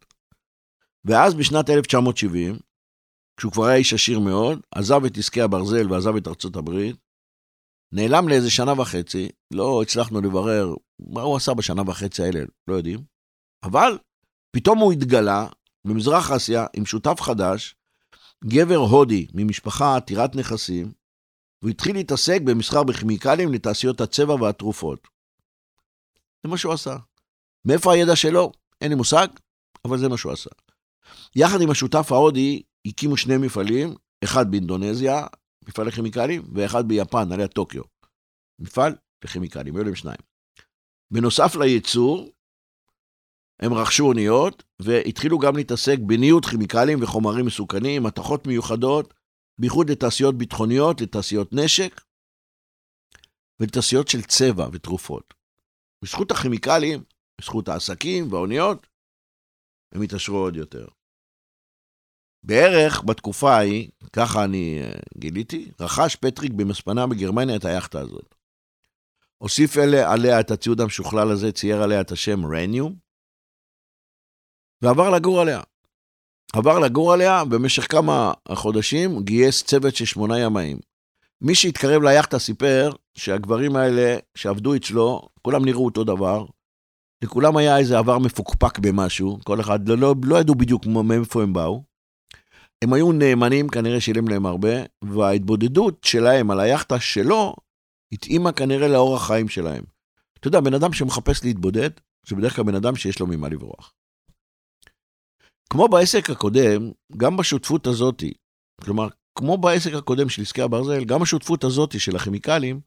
ואז 1.05 1.33
בשנת 1.33 1.69
1970, 1.69 2.59
כשהוא 3.37 3.51
כבר 3.51 3.65
היה 3.65 3.75
איש 3.75 3.93
עשיר 3.93 4.19
מאוד, 4.19 4.59
עזב 4.71 5.05
את 5.05 5.17
עסקי 5.17 5.41
הברזל 5.41 5.91
ועזב 5.91 6.15
את 6.15 6.27
ארצות 6.27 6.55
הברית, 6.55 6.95
נעלם 7.91 8.29
לאיזה 8.29 8.51
שנה 8.51 8.81
וחצי, 8.81 9.29
לא 9.51 9.81
הצלחנו 9.81 10.21
לברר 10.21 10.73
מה 10.99 11.21
הוא 11.21 11.35
עשה 11.35 11.53
בשנה 11.53 11.81
וחצי 11.87 12.23
האלה, 12.23 12.39
לא 12.67 12.75
יודעים, 12.75 12.99
אבל 13.63 13.97
פתאום 14.51 14.79
הוא 14.79 14.93
התגלה 14.93 15.47
במזרח 15.85 16.31
אסיה 16.31 16.65
עם 16.73 16.85
שותף 16.85 17.21
חדש, 17.21 17.75
גבר 18.45 18.75
הודי 18.75 19.27
ממשפחה 19.33 19.95
עתירת 19.95 20.35
נכסים, 20.35 20.91
והוא 21.61 21.71
התחיל 21.71 21.95
להתעסק 21.95 22.41
במסחר 22.41 22.83
בכימיקלים 22.83 23.53
לתעשיות 23.53 24.01
הצבע 24.01 24.33
והתרופות. 24.33 25.07
זה 26.43 26.49
מה 26.49 26.57
שהוא 26.57 26.73
עשה. 26.73 26.97
מאיפה 27.65 27.93
הידע 27.93 28.15
שלו? 28.15 28.51
אין 28.81 28.89
לי 28.89 28.95
מושג, 28.95 29.27
אבל 29.85 29.97
זה 29.97 30.09
מה 30.09 30.17
שהוא 30.17 30.31
עשה. 30.31 30.49
יחד 31.35 31.61
עם 31.61 31.69
השותף 31.69 32.11
ההודי 32.11 32.61
הקימו 32.85 33.17
שני 33.17 33.37
מפעלים, 33.37 33.95
אחד 34.23 34.51
באינדונזיה, 34.51 35.27
מפעל 35.67 35.87
לכימיקלים, 35.87 36.43
ואחד 36.53 36.87
ביפן, 36.87 37.31
עליה 37.31 37.47
טוקיו. 37.47 37.83
מפעל 38.59 38.95
לכימיקלים, 39.23 39.75
היו 39.75 39.83
להם 39.83 39.95
שניים. 39.95 40.19
בנוסף 41.11 41.55
לייצור, 41.55 42.31
הם 43.59 43.73
רכשו 43.73 44.03
אוניות, 44.03 44.63
והתחילו 44.79 45.39
גם 45.39 45.55
להתעסק 45.55 45.97
בניוד 46.05 46.45
כימיקלים 46.45 47.03
וחומרים 47.03 47.45
מסוכנים, 47.45 48.03
מתכות 48.03 48.47
מיוחדות, 48.47 49.13
בייחוד 49.59 49.89
לתעשיות 49.89 50.37
ביטחוניות, 50.37 51.01
לתעשיות 51.01 51.53
נשק, 51.53 52.01
ולתעשיות 53.59 54.07
של 54.07 54.21
צבע 54.21 54.67
ותרופות. 54.71 55.33
בזכות 56.03 56.31
הכימיקלים, 56.31 57.03
בזכות 57.39 57.67
העסקים 57.67 58.33
והאוניות, 58.33 58.87
הם 59.91 60.01
התעשרו 60.01 60.37
עוד 60.37 60.55
יותר. 60.55 60.87
בערך 62.43 63.03
בתקופה 63.03 63.51
ההיא, 63.51 63.89
ככה 64.13 64.43
אני 64.43 64.79
אה, 64.81 64.99
גיליתי, 65.17 65.71
רכש 65.79 66.15
פטריק 66.15 66.51
במספנה 66.51 67.07
בגרמניה 67.07 67.55
את 67.55 67.65
היאכטה 67.65 67.99
הזאת. 67.99 68.35
הוסיף 69.37 69.77
אלה, 69.77 70.13
עליה 70.13 70.39
את 70.39 70.51
הציוד 70.51 70.81
המשוכלל 70.81 71.31
הזה, 71.31 71.51
צייר 71.51 71.83
עליה 71.83 72.01
את 72.01 72.11
השם 72.11 72.45
רניום, 72.45 72.95
ועבר 74.81 75.09
לגור 75.09 75.41
עליה. 75.41 75.61
עבר 76.53 76.79
לגור 76.79 77.13
עליה, 77.13 77.45
במשך 77.45 77.91
כמה 77.91 78.33
חודשים 78.53 79.23
גייס 79.23 79.63
צוות 79.63 79.95
של 79.95 80.05
שמונה 80.05 80.39
ימאים. 80.39 80.79
מי 81.41 81.55
שהתקרב 81.55 82.01
ליאכטה 82.03 82.39
סיפר 82.39 82.91
שהגברים 83.17 83.75
האלה 83.75 84.17
שעבדו 84.35 84.75
אצלו, 84.75 85.29
כולם 85.41 85.65
נראו 85.65 85.85
אותו 85.85 86.03
דבר, 86.03 86.45
לכולם 87.23 87.57
היה 87.57 87.77
איזה 87.77 87.97
עבר 87.97 88.19
מפוקפק 88.19 88.79
במשהו, 88.79 89.39
כל 89.43 89.61
אחד, 89.61 89.89
לא, 89.89 89.97
לא, 89.97 90.15
לא 90.23 90.39
ידעו 90.39 90.55
בדיוק 90.55 90.85
מאיפה 90.85 91.43
הם 91.43 91.53
באו. 91.53 91.83
הם 92.83 92.93
היו 92.93 93.11
נאמנים, 93.11 93.69
כנראה 93.69 94.01
שילם 94.01 94.27
להם 94.27 94.45
הרבה, 94.45 94.73
וההתבודדות 95.03 96.03
שלהם 96.03 96.51
על 96.51 96.59
היאכטה 96.59 96.99
שלו, 96.99 97.55
התאימה 98.11 98.51
כנראה 98.51 98.87
לאורח 98.87 99.27
חיים 99.27 99.49
שלהם. 99.49 99.83
אתה 100.39 100.47
יודע, 100.47 100.59
בן 100.59 100.73
אדם 100.73 100.93
שמחפש 100.93 101.43
להתבודד, 101.43 101.89
זה 102.27 102.35
בדרך 102.35 102.55
כלל 102.55 102.65
בן 102.65 102.75
אדם 102.75 102.95
שיש 102.95 103.19
לו 103.19 103.27
ממה 103.27 103.49
לברוח. 103.49 103.93
כמו 105.69 105.87
בעסק 105.87 106.29
הקודם, 106.29 106.91
גם 107.17 107.37
בשותפות 107.37 107.87
הזאתי, 107.87 108.33
כלומר, 108.81 109.07
כמו 109.35 109.57
בעסק 109.57 109.93
הקודם 109.93 110.29
של 110.29 110.41
עסקי 110.41 110.61
הברזל, 110.61 111.05
גם 111.05 111.21
השותפות 111.21 111.63
הזאתי 111.63 111.99
של 111.99 112.15
הכימיקלים, 112.15 112.81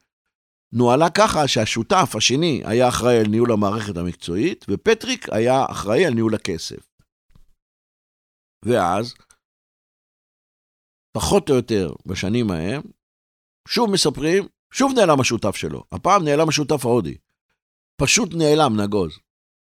נוהלה 0.72 1.10
ככה 1.10 1.48
שהשותף 1.48 2.12
השני 2.16 2.62
היה 2.64 2.88
אחראי 2.88 3.18
על 3.18 3.26
ניהול 3.26 3.52
המערכת 3.52 3.96
המקצועית, 3.96 4.64
ופטריק 4.68 5.28
היה 5.32 5.64
אחראי 5.70 6.06
על 6.06 6.14
ניהול 6.14 6.34
הכסף. 6.34 6.88
ואז, 8.64 9.14
פחות 11.12 11.50
או 11.50 11.54
יותר 11.54 11.92
בשנים 12.06 12.50
ההם, 12.50 12.82
שוב 13.68 13.90
מספרים, 13.90 14.48
שוב 14.72 14.92
נעלם 14.96 15.20
השותף 15.20 15.56
שלו. 15.56 15.84
הפעם 15.92 16.24
נעלם 16.24 16.48
השותף 16.48 16.86
ההודי. 16.86 17.16
פשוט 17.96 18.34
נעלם, 18.34 18.80
נגוז. 18.80 19.18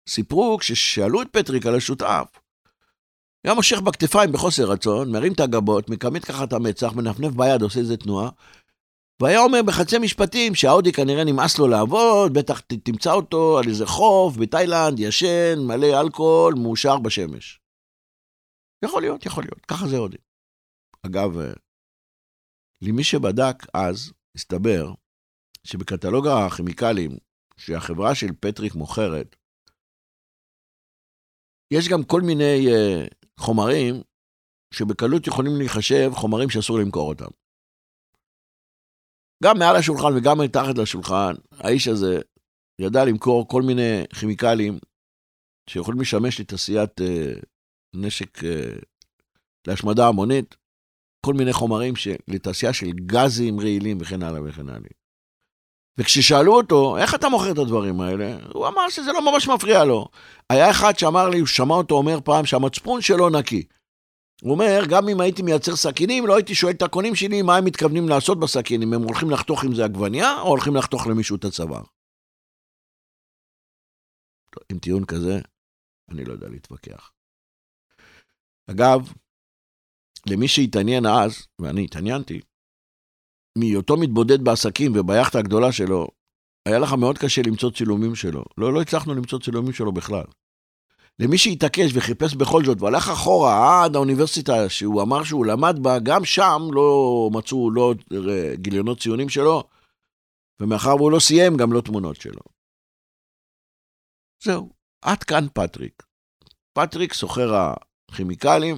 סיפרו, 0.09 0.57
כששאלו 0.57 1.21
את 1.21 1.27
פטריק 1.31 1.65
על 1.65 1.75
השותף, 1.75 2.27
היה 3.43 3.53
מושך 3.53 3.79
בכתפיים 3.79 4.31
בחוסר 4.31 4.71
רצון, 4.71 5.11
מרים 5.11 5.33
את 5.33 5.39
הגבות, 5.39 5.89
מקמט 5.89 6.25
ככה 6.25 6.43
את 6.43 6.53
המצח, 6.53 6.93
מנפנף 6.93 7.33
ביד, 7.33 7.61
עושה 7.61 7.79
איזה 7.79 7.97
תנועה, 7.97 8.29
והיה 9.21 9.39
אומר 9.39 9.59
בחצי 9.67 9.97
משפטים 9.97 10.55
שההודי 10.55 10.91
כנראה 10.91 11.23
נמאס 11.23 11.59
לו 11.59 11.67
לעבוד, 11.67 12.33
בטח 12.33 12.59
תמצא 12.59 13.11
אותו 13.11 13.59
על 13.59 13.69
איזה 13.69 13.85
חוף 13.85 14.37
בתאילנד, 14.41 14.99
ישן, 14.99 15.55
מלא 15.67 16.01
אלכוהול, 16.01 16.53
מאושר 16.53 16.97
בשמש. 16.97 17.59
יכול 18.85 19.01
להיות, 19.01 19.25
יכול 19.25 19.43
להיות, 19.43 19.65
ככה 19.65 19.87
זה 19.87 19.97
הודי. 19.97 20.17
אגב, 21.05 21.37
אה, 21.37 21.53
למי 22.81 23.03
שבדק 23.03 23.55
אז, 23.73 24.11
הסתבר 24.35 24.93
שבקטלוג 25.63 26.27
הכימיקלים 26.27 27.11
שהחברה 27.57 28.15
של 28.15 28.27
פטריק 28.39 28.75
מוכרת, 28.75 29.35
יש 31.73 31.89
גם 31.89 32.03
כל 32.03 32.21
מיני 32.21 32.67
uh, 32.67 33.09
חומרים 33.39 33.95
שבקלות 34.73 35.27
יכולים 35.27 35.51
להיחשב 35.57 36.11
חומרים 36.13 36.49
שאסור 36.49 36.79
למכור 36.79 37.09
אותם. 37.09 37.46
גם 39.43 39.59
מעל 39.59 39.75
השולחן 39.75 40.17
וגם 40.17 40.39
מתחת 40.41 40.77
לשולחן, 40.77 41.33
האיש 41.59 41.87
הזה 41.87 42.19
ידע 42.81 43.05
למכור 43.05 43.47
כל 43.47 43.61
מיני 43.61 44.03
כימיקלים 44.19 44.79
שיכולים 45.69 46.01
לשמש 46.01 46.39
לתעשיית 46.39 47.01
uh, 47.01 47.45
נשק 47.95 48.37
uh, 48.37 48.47
להשמדה 49.67 50.07
המונית, 50.07 50.55
כל 51.25 51.33
מיני 51.33 51.53
חומרים 51.53 51.93
לתעשייה 52.27 52.73
של 52.73 52.91
גזים 52.91 53.59
רעילים 53.59 53.97
וכן 54.01 54.23
הלאה 54.23 54.41
וכן 54.45 54.69
הלאה. 54.69 54.89
וכששאלו 55.97 56.55
אותו, 56.55 56.97
איך 56.97 57.15
אתה 57.15 57.29
מוכר 57.29 57.51
את 57.51 57.57
הדברים 57.57 58.01
האלה? 58.01 58.37
הוא 58.53 58.67
אמר 58.67 58.89
שזה 58.89 59.11
לא 59.11 59.31
ממש 59.31 59.47
מפריע 59.47 59.83
לו. 59.83 60.07
היה 60.49 60.71
אחד 60.71 60.99
שאמר 60.99 61.29
לי, 61.29 61.39
הוא 61.39 61.47
שמע 61.47 61.75
אותו 61.75 61.95
אומר 61.95 62.19
פעם 62.23 62.45
שהמצפון 62.45 63.01
שלו 63.01 63.29
נקי. 63.29 63.63
הוא 64.41 64.51
אומר, 64.51 64.81
גם 64.89 65.09
אם 65.09 65.21
הייתי 65.21 65.41
מייצר 65.41 65.75
סכינים, 65.75 66.27
לא 66.27 66.35
הייתי 66.35 66.55
שואל 66.55 66.73
את 66.73 66.81
הקונים 66.81 67.15
שלי 67.15 67.41
מה 67.41 67.57
הם 67.57 67.65
מתכוונים 67.65 68.09
לעשות 68.09 68.39
בסכינים. 68.39 68.93
הם 68.93 69.01
הולכים 69.01 69.29
לחתוך 69.29 69.63
עם 69.63 69.75
זה 69.75 69.85
עגבנייה, 69.85 70.41
או 70.41 70.47
הולכים 70.47 70.75
לחתוך 70.75 71.07
למישהו 71.07 71.35
את 71.35 71.45
הצוואר. 71.45 71.83
עם 74.71 74.79
טיעון 74.79 75.05
כזה, 75.05 75.39
אני 76.09 76.25
לא 76.25 76.33
יודע 76.33 76.47
להתווכח. 76.49 77.11
אגב, 78.71 79.13
למי 80.29 80.47
שהתעניין 80.47 81.05
אז, 81.05 81.47
ואני 81.61 81.85
התעניינתי, 81.85 82.41
מהיותו 83.57 83.97
מתבודד 83.97 84.43
בעסקים 84.43 84.91
וביאכטה 84.95 85.39
הגדולה 85.39 85.71
שלו, 85.71 86.07
היה 86.67 86.79
לך 86.79 86.93
מאוד 86.93 87.17
קשה 87.17 87.41
למצוא 87.45 87.71
צילומים 87.71 88.15
שלו. 88.15 88.43
לא, 88.57 88.73
לא 88.73 88.81
הצלחנו 88.81 89.13
למצוא 89.13 89.39
צילומים 89.39 89.73
שלו 89.73 89.91
בכלל. 89.91 90.25
למי 91.19 91.37
שהתעקש 91.37 91.91
וחיפש 91.95 92.35
בכל 92.35 92.65
זאת 92.65 92.81
והלך 92.81 93.09
אחורה 93.09 93.83
עד 93.83 93.95
האוניברסיטה 93.95 94.69
שהוא 94.69 95.01
אמר 95.01 95.23
שהוא 95.23 95.45
למד 95.45 95.75
בה, 95.83 95.99
גם 96.03 96.25
שם 96.25 96.61
לא 96.71 97.29
מצאו 97.33 97.71
לא 97.71 97.93
גיליונות 98.53 98.99
ציונים 98.99 99.29
שלו, 99.29 99.63
ומאחר 100.59 100.95
והוא 100.95 101.11
לא 101.11 101.19
סיים, 101.19 101.57
גם 101.57 101.73
לא 101.73 101.81
תמונות 101.81 102.15
שלו. 102.15 102.41
זהו, 104.43 104.73
עד 105.01 105.23
כאן 105.23 105.47
פטריק. 105.53 106.03
פטריק 106.73 107.13
סוחר 107.13 107.49
הכימיקלים 107.53 108.75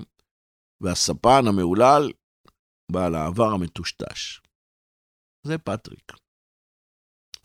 והספן 0.82 1.48
המהולל 1.48 2.12
בעל 2.92 3.16
העבר 3.16 3.52
המטושטש. 3.54 4.42
זה 5.44 5.58
פטריק. 5.58 6.12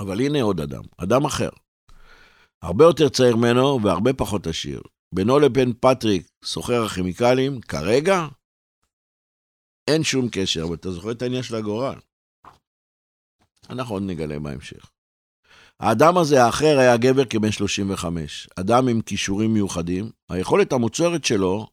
אבל 0.00 0.20
הנה 0.20 0.42
עוד 0.42 0.61
אדם, 0.61 0.83
אדם 0.96 1.24
אחר. 1.24 1.63
הרבה 2.64 2.85
יותר 2.85 3.09
צעיר 3.09 3.37
ממנו 3.37 3.79
והרבה 3.83 4.12
פחות 4.12 4.46
עשיר. 4.46 4.81
בינו 5.14 5.38
לבין 5.38 5.72
פטריק, 5.81 6.29
סוחר 6.44 6.85
הכימיקלים, 6.85 7.61
כרגע 7.61 8.27
אין 9.90 10.05
שום 10.05 10.29
קשר, 10.33 10.64
אבל 10.64 10.74
אתה 10.74 10.92
זוכר 10.92 11.11
את 11.11 11.22
העניין 11.22 11.42
של 11.42 11.57
הגורל. 11.57 11.98
אנחנו 13.70 13.94
עוד 13.94 14.03
נגלה 14.03 14.38
בהמשך. 14.38 14.90
האדם 15.81 16.18
הזה 16.18 16.44
האחר 16.44 16.79
היה 16.79 16.96
גבר 16.96 17.24
כבן 17.24 17.50
35, 17.50 18.48
אדם 18.61 18.88
עם 18.88 19.00
כישורים 19.00 19.55
מיוחדים. 19.55 20.11
היכולת 20.29 20.72
המוצרת 20.72 21.24
שלו, 21.24 21.66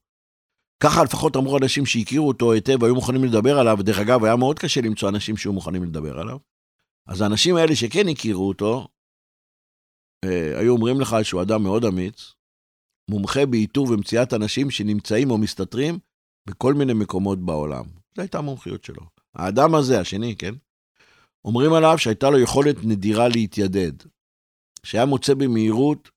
ככה 0.84 1.04
לפחות 1.04 1.36
אמרו 1.36 1.58
אנשים 1.58 1.86
שהכירו 1.86 2.28
אותו 2.28 2.52
היטב, 2.52 2.84
היו 2.84 2.96
מוכנים 2.96 3.24
לדבר 3.24 3.60
עליו, 3.60 3.78
ודרך 3.80 4.00
אגב, 4.00 4.24
היה 4.24 4.36
מאוד 4.36 4.60
קשה 4.60 4.82
למצוא 4.82 5.10
אנשים 5.10 5.38
שהיו 5.38 5.54
מוכנים 5.54 5.84
לדבר 5.84 6.20
עליו. 6.20 6.38
אז 7.08 7.22
האנשים 7.22 7.56
האלה 7.56 7.76
שכן 7.76 8.08
הכירו 8.08 8.48
אותו, 8.48 8.88
היו 10.26 10.74
אומרים 10.74 11.02
לך 11.02 11.16
שהוא 11.24 11.42
אדם 11.42 11.64
מאוד 11.64 11.86
אמיץ, 11.86 12.34
מומחה 13.10 13.46
באיתור 13.46 13.92
ומציאת 13.92 14.34
אנשים 14.34 14.72
שנמצאים 14.72 15.32
או 15.32 15.38
מסתתרים 15.38 16.00
בכל 16.50 16.74
מיני 16.74 16.94
מקומות 16.94 17.46
בעולם. 17.46 17.86
זו 18.16 18.22
הייתה 18.22 18.38
המומחיות 18.38 18.84
שלו. 18.84 19.02
האדם 19.36 19.76
הזה, 19.76 20.00
השני, 20.00 20.36
כן? 20.36 20.54
אומרים 21.46 21.74
עליו 21.74 21.98
שהייתה 21.98 22.30
לו 22.30 22.40
יכולת 22.40 22.76
נדירה 22.84 23.28
להתיידד, 23.28 23.92
שהיה 24.84 25.06
מוצא 25.06 25.34
במהירות 25.34 26.10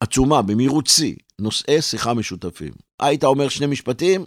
עצומה, 0.00 0.42
במהירות 0.42 0.86
שיא, 0.86 1.16
נושאי 1.40 1.82
שיחה 1.82 2.14
משותפים. 2.14 2.72
היית 3.00 3.24
אומר 3.24 3.48
שני 3.48 3.66
משפטים, 3.66 4.26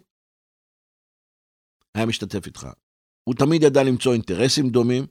היה 1.96 2.06
משתתף 2.06 2.46
איתך. 2.46 2.68
הוא 3.24 3.36
תמיד 3.36 3.64
ידע 3.64 3.84
למצוא 3.84 4.14
אינטרסים 4.14 4.70
דומים, 4.70 5.06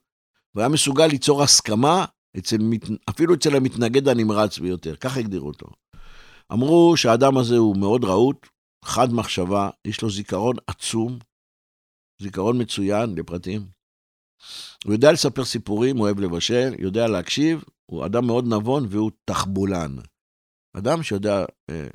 והיה 0.54 0.68
מסוגל 0.68 1.06
ליצור 1.06 1.42
הסכמה 1.42 2.04
אצל, 2.38 2.58
אפילו 3.10 3.34
אצל 3.34 3.56
המתנגד 3.56 4.08
הנמרץ 4.08 4.58
ביותר, 4.58 4.96
ככה 4.96 5.20
הגדירו 5.20 5.48
אותו. 5.48 5.66
אמרו 6.52 6.96
שהאדם 6.96 7.38
הזה 7.38 7.56
הוא 7.56 7.76
מאוד 7.76 8.04
רהוט, 8.04 8.46
חד 8.84 9.12
מחשבה, 9.12 9.70
יש 9.84 10.02
לו 10.02 10.10
זיכרון 10.10 10.56
עצום, 10.66 11.18
זיכרון 12.22 12.62
מצוין 12.62 13.14
לפרטים. 13.14 13.66
הוא 14.84 14.92
יודע 14.92 15.12
לספר 15.12 15.44
סיפורים, 15.44 15.96
הוא 15.96 16.04
אוהב 16.04 16.20
לבשל, 16.20 16.74
יודע 16.78 17.08
להקשיב, 17.08 17.64
הוא 17.86 18.06
אדם 18.06 18.26
מאוד 18.26 18.44
נבון 18.48 18.86
והוא 18.90 19.10
תחבולן. 19.24 19.96
אדם 20.76 21.02
שיודע 21.02 21.44
אה, 21.70 21.86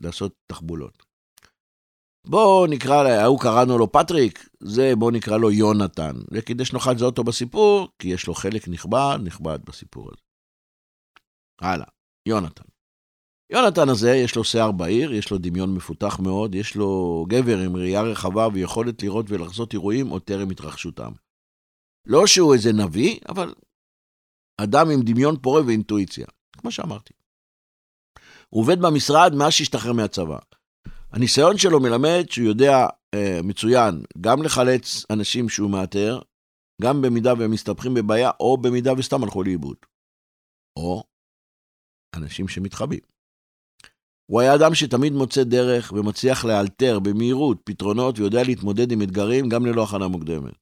לעשות 0.00 0.34
תחבולות. 0.46 1.05
בואו 2.28 2.66
נקרא, 2.66 3.08
ההוא 3.08 3.40
קראנו 3.40 3.78
לו 3.78 3.92
פטריק, 3.92 4.48
זה 4.60 4.92
בואו 4.96 5.10
נקרא 5.10 5.36
לו 5.36 5.50
יונתן. 5.50 6.12
וכדי 6.30 6.64
שנוכל 6.64 6.92
לזהות 6.92 7.18
אותו 7.18 7.24
בסיפור, 7.24 7.88
כי 7.98 8.08
יש 8.08 8.26
לו 8.26 8.34
חלק 8.34 8.68
נכבד, 8.68 9.18
נכבד 9.24 9.58
בסיפור 9.64 10.08
הזה. 10.08 10.22
הלאה, 11.60 11.86
יונתן. 12.28 12.64
יונתן 13.52 13.88
הזה, 13.88 14.10
יש 14.10 14.36
לו 14.36 14.44
שיער 14.44 14.72
בהיר, 14.72 15.12
יש 15.12 15.30
לו 15.30 15.38
דמיון 15.38 15.74
מפותח 15.74 16.18
מאוד, 16.20 16.54
יש 16.54 16.76
לו 16.76 17.24
גבר 17.28 17.58
עם 17.58 17.76
ראייה 17.76 18.02
רחבה 18.02 18.48
ויכולת 18.52 19.02
לראות 19.02 19.26
ולחזות 19.28 19.72
אירועים 19.72 20.08
עוד 20.08 20.22
טרם 20.22 20.50
התרחשותם. 20.50 21.12
לא 22.06 22.26
שהוא 22.26 22.54
איזה 22.54 22.72
נביא, 22.72 23.18
אבל 23.28 23.54
אדם 24.60 24.90
עם 24.90 25.00
דמיון 25.02 25.36
פורה 25.42 25.62
ואינטואיציה, 25.66 26.26
כמו 26.58 26.70
שאמרתי. 26.70 27.12
הוא 28.48 28.62
עובד 28.62 28.76
במשרד 28.80 29.34
מאז 29.34 29.52
שהשתחרר 29.52 29.92
מהצבא. 29.92 30.38
הניסיון 31.16 31.58
שלו 31.58 31.80
מלמד 31.80 32.24
שהוא 32.30 32.46
יודע 32.46 32.86
אה, 33.14 33.40
מצוין 33.44 34.02
גם 34.20 34.42
לחלץ 34.42 35.04
אנשים 35.10 35.48
שהוא 35.48 35.70
מאתר, 35.70 36.20
גם 36.82 37.02
במידה 37.02 37.34
והם 37.38 37.50
מסתבכים 37.50 37.94
בבעיה, 37.94 38.30
או 38.40 38.56
במידה 38.56 38.92
וסתם 38.98 39.24
הלכו 39.24 39.42
לאיבוד. 39.42 39.76
או 40.78 41.04
אנשים 42.16 42.48
שמתחבאים. 42.48 43.00
הוא 44.30 44.40
היה 44.40 44.54
אדם 44.54 44.74
שתמיד 44.74 45.12
מוצא 45.12 45.44
דרך 45.44 45.92
ומצליח 45.92 46.44
לאלתר 46.44 46.98
במהירות 46.98 47.58
פתרונות 47.64 48.18
ויודע 48.18 48.42
להתמודד 48.42 48.92
עם 48.92 49.02
אתגרים 49.02 49.48
גם 49.48 49.66
ללא 49.66 49.84
הכנה 49.84 50.08
מוקדמת. 50.08 50.54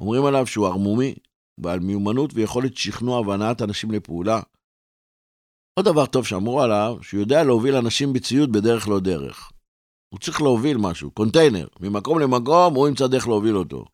אומרים 0.00 0.24
עליו 0.24 0.46
שהוא 0.46 0.66
ערמומי, 0.66 1.14
בעל 1.60 1.80
מיומנות 1.80 2.30
ויכולת 2.34 2.76
שכנוע 2.76 3.20
והנעת 3.20 3.62
אנשים 3.62 3.90
לפעולה, 3.90 4.40
עוד 5.78 5.84
דבר 5.84 6.06
טוב 6.06 6.26
שאמרו 6.26 6.62
עליו, 6.62 6.96
שהוא 7.02 7.20
יודע 7.20 7.44
להוביל 7.44 7.76
אנשים 7.76 8.12
בציוד 8.12 8.52
בדרך 8.52 8.88
לא 8.88 9.00
דרך. 9.00 9.50
הוא 10.08 10.20
צריך 10.20 10.42
להוביל 10.42 10.76
משהו, 10.76 11.10
קונטיינר, 11.10 11.66
ממקום 11.80 12.18
למקום 12.18 12.74
הוא 12.74 12.88
ימצא 12.88 13.06
דרך 13.06 13.28
להוביל 13.28 13.56
אותו. 13.56 13.84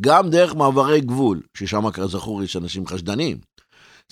גם 0.00 0.30
דרך 0.30 0.54
מעברי 0.54 1.00
גבול, 1.00 1.42
ששם 1.56 1.90
כזכור 1.90 2.42
יש 2.42 2.56
אנשים 2.56 2.86
חשדנים. 2.86 3.38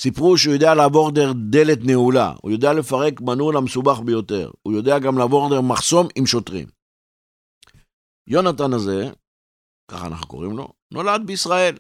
סיפרו 0.00 0.38
שהוא 0.38 0.54
יודע 0.54 0.74
לעבור 0.74 1.10
דרך 1.10 1.34
דלת 1.50 1.78
נעולה, 1.84 2.32
הוא 2.42 2.50
יודע 2.50 2.72
לפרק 2.72 3.20
מנעול 3.20 3.56
המסובך 3.56 4.00
ביותר, 4.00 4.50
הוא 4.62 4.72
יודע 4.72 4.98
גם 4.98 5.18
לעבור 5.18 5.50
דרך 5.50 5.64
מחסום 5.64 6.08
עם 6.16 6.26
שוטרים. 6.26 6.66
יונתן 8.26 8.72
הזה, 8.72 9.10
ככה 9.90 10.06
אנחנו 10.06 10.26
קוראים 10.26 10.56
לו, 10.56 10.68
נולד 10.92 11.26
בישראל. 11.26 11.76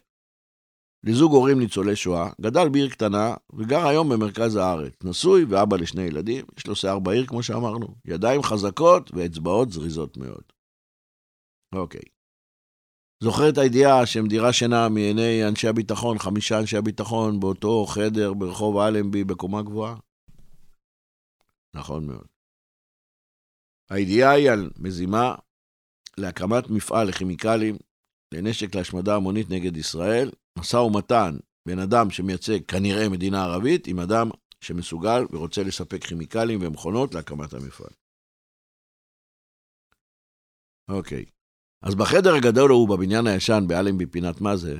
לזוג 1.06 1.32
הורים 1.32 1.58
ניצולי 1.58 1.96
שואה, 1.96 2.30
גדל 2.40 2.68
בעיר 2.68 2.90
קטנה 2.90 3.34
וגר 3.52 3.86
היום 3.86 4.08
במרכז 4.08 4.56
הארץ. 4.56 4.92
נשוי 5.04 5.44
ואבא 5.44 5.76
לשני 5.76 6.02
ילדים, 6.02 6.44
יש 6.58 6.66
לו 6.66 6.76
שיער 6.76 6.98
בהיר 6.98 7.26
כמו 7.26 7.42
שאמרנו, 7.42 7.86
ידיים 8.04 8.42
חזקות 8.42 9.10
ואצבעות 9.14 9.72
זריזות 9.72 10.16
מאוד. 10.16 10.42
אוקיי. 11.74 12.00
זוכר 13.22 13.48
את 13.48 13.58
הידיעה 13.58 14.06
שמדירה 14.06 14.52
שינה 14.52 14.88
מעיני 14.88 15.48
אנשי 15.48 15.68
הביטחון, 15.68 16.18
חמישה 16.18 16.60
אנשי 16.60 16.76
הביטחון 16.76 17.40
באותו 17.40 17.86
חדר 17.86 18.32
ברחוב 18.32 18.78
אלנבי 18.78 19.24
בקומה 19.24 19.62
גבוהה? 19.62 19.96
נכון 21.74 22.06
מאוד. 22.06 22.26
הידיעה 23.90 24.30
היא 24.30 24.50
על 24.50 24.70
מזימה 24.78 25.34
להקמת 26.18 26.70
מפעל 26.70 27.08
לכימיקלים 27.08 27.76
לנשק 28.34 28.74
להשמדה 28.74 29.16
המונית 29.16 29.50
נגד 29.50 29.76
ישראל, 29.76 30.30
משא 30.58 30.76
ומתן 30.76 31.36
בין 31.66 31.78
אדם 31.78 32.10
שמייצג 32.10 32.64
כנראה 32.68 33.08
מדינה 33.08 33.44
ערבית 33.44 33.86
עם 33.86 34.00
אדם 34.00 34.30
שמסוגל 34.60 35.22
ורוצה 35.30 35.62
לספק 35.62 36.04
כימיקלים 36.04 36.58
ומכונות 36.62 37.14
להקמת 37.14 37.52
המפעל. 37.52 37.90
אוקיי, 40.88 41.24
אז 41.82 41.94
בחדר 41.94 42.34
הגדול 42.34 42.70
ההוא 42.70 42.88
בבניין 42.88 43.26
הישן 43.26 43.64
באלנבי 43.68 44.06
פינת 44.06 44.40
מאזה, 44.40 44.78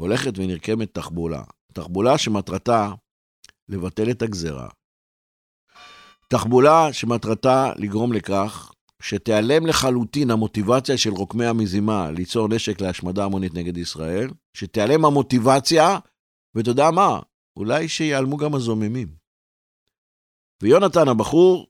הולכת 0.00 0.32
ונרקמת 0.36 0.94
תחבולה. 0.94 1.42
תחבולה 1.72 2.18
שמטרתה 2.18 2.88
לבטל 3.68 4.10
את 4.10 4.22
הגזרה. 4.22 4.68
תחבולה 6.28 6.92
שמטרתה 6.92 7.72
לגרום 7.76 8.12
לכך 8.12 8.72
שתיעלם 9.00 9.66
לחלוטין 9.66 10.30
המוטיבציה 10.30 10.98
של 10.98 11.10
רוקמי 11.10 11.46
המזימה 11.46 12.10
ליצור 12.10 12.48
נשק 12.48 12.80
להשמדה 12.80 13.24
המונית 13.24 13.54
נגד 13.54 13.76
ישראל, 13.76 14.30
שתיעלם 14.54 15.04
המוטיבציה, 15.04 15.98
ואתה 16.54 16.70
יודע 16.70 16.90
מה? 16.90 17.20
אולי 17.56 17.88
שיעלמו 17.88 18.36
גם 18.36 18.54
הזוממים. 18.54 19.14
ויונתן 20.62 21.08
הבחור 21.08 21.66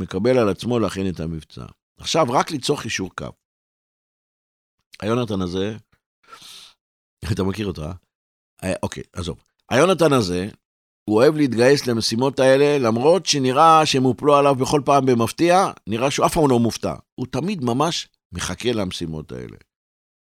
מקבל 0.00 0.38
על 0.38 0.48
עצמו 0.48 0.78
להכין 0.78 1.08
את 1.08 1.20
המבצע. 1.20 1.64
עכשיו, 1.98 2.26
רק 2.30 2.50
ליצור 2.50 2.80
חישור 2.80 3.10
קו. 3.14 3.28
היונתן 5.00 5.40
הזה, 5.40 5.76
אתה 7.32 7.42
מכיר 7.42 7.66
אותה? 7.66 7.92
אה, 8.64 8.72
אוקיי, 8.82 9.02
עזוב. 9.12 9.42
היונתן 9.70 10.12
הזה, 10.12 10.48
הוא 11.10 11.16
אוהב 11.16 11.36
להתגייס 11.36 11.86
למשימות 11.86 12.40
האלה, 12.40 12.78
למרות 12.78 13.26
שנראה 13.26 13.86
שהם 13.86 14.02
הופלו 14.02 14.36
עליו 14.36 14.54
בכל 14.54 14.80
פעם 14.84 15.06
במפתיע, 15.06 15.70
נראה 15.86 16.10
שהוא 16.10 16.26
אף 16.26 16.34
פעם 16.34 16.50
לא 16.50 16.58
מופתע. 16.58 16.94
הוא 17.14 17.26
תמיד 17.26 17.64
ממש 17.64 18.08
מחכה 18.32 18.72
למשימות 18.72 19.32
האלה. 19.32 19.56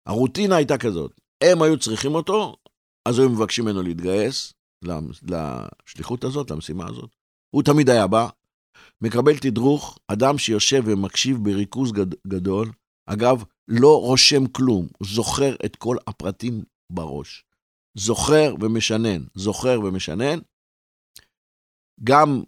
הרוטינה 0.09 0.57
הייתה 0.57 0.79
כזאת, 0.79 1.21
הם 1.45 1.62
היו 1.62 1.79
צריכים 1.79 2.14
אותו, 2.14 2.57
אז 3.09 3.19
היו 3.19 3.29
מבקשים 3.29 3.64
ממנו 3.64 3.83
להתגייס 3.83 4.53
לשליחות 4.83 6.25
הזאת, 6.25 6.51
למשימה 6.51 6.87
הזאת. 6.88 7.11
הוא 7.51 7.62
תמיד 7.62 7.91
היה 7.91 8.07
בא, 8.07 8.29
מקבל 9.01 9.38
תדרוך, 9.38 9.99
אדם 10.09 10.38
שיושב 10.38 10.83
ומקשיב 10.87 11.45
בריכוז 11.45 11.93
גד, 11.93 12.14
גדול, 12.27 12.73
אגב, 13.07 13.45
לא 13.69 14.01
רושם 14.01 14.47
כלום, 14.47 14.88
הוא 14.99 15.09
זוכר 15.09 15.55
את 15.64 15.77
כל 15.77 15.97
הפרטים 16.07 16.62
בראש. 16.93 17.45
זוכר 17.99 18.55
ומשנן, 18.61 19.25
זוכר 19.35 19.81
ומשנן, 19.81 20.38
גם, 22.05 22.43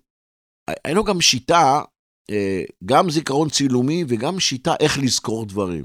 אין 0.85 0.97
לו 0.97 1.05
גם 1.05 1.21
שיטה, 1.21 1.83
אה, 2.31 2.63
גם 2.85 3.11
זיכרון 3.11 3.49
צילומי 3.49 4.05
וגם 4.09 4.41
שיטה 4.41 4.75
איך 4.81 4.99
לזכור 4.99 5.47
דברים, 5.47 5.85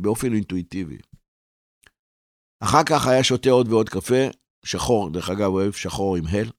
באופן 0.00 0.34
אינטואיטיבי. 0.34 0.96
אחר 2.60 2.84
כך 2.86 3.06
היה 3.06 3.24
שותה 3.24 3.50
עוד 3.50 3.68
ועוד 3.68 3.88
קפה, 3.88 4.24
שחור, 4.64 5.10
דרך 5.10 5.30
אגב, 5.30 5.50
הוא 5.50 5.60
אוהב 5.60 5.72
שחור 5.72 6.16
עם 6.16 6.24
הל, 6.26 6.50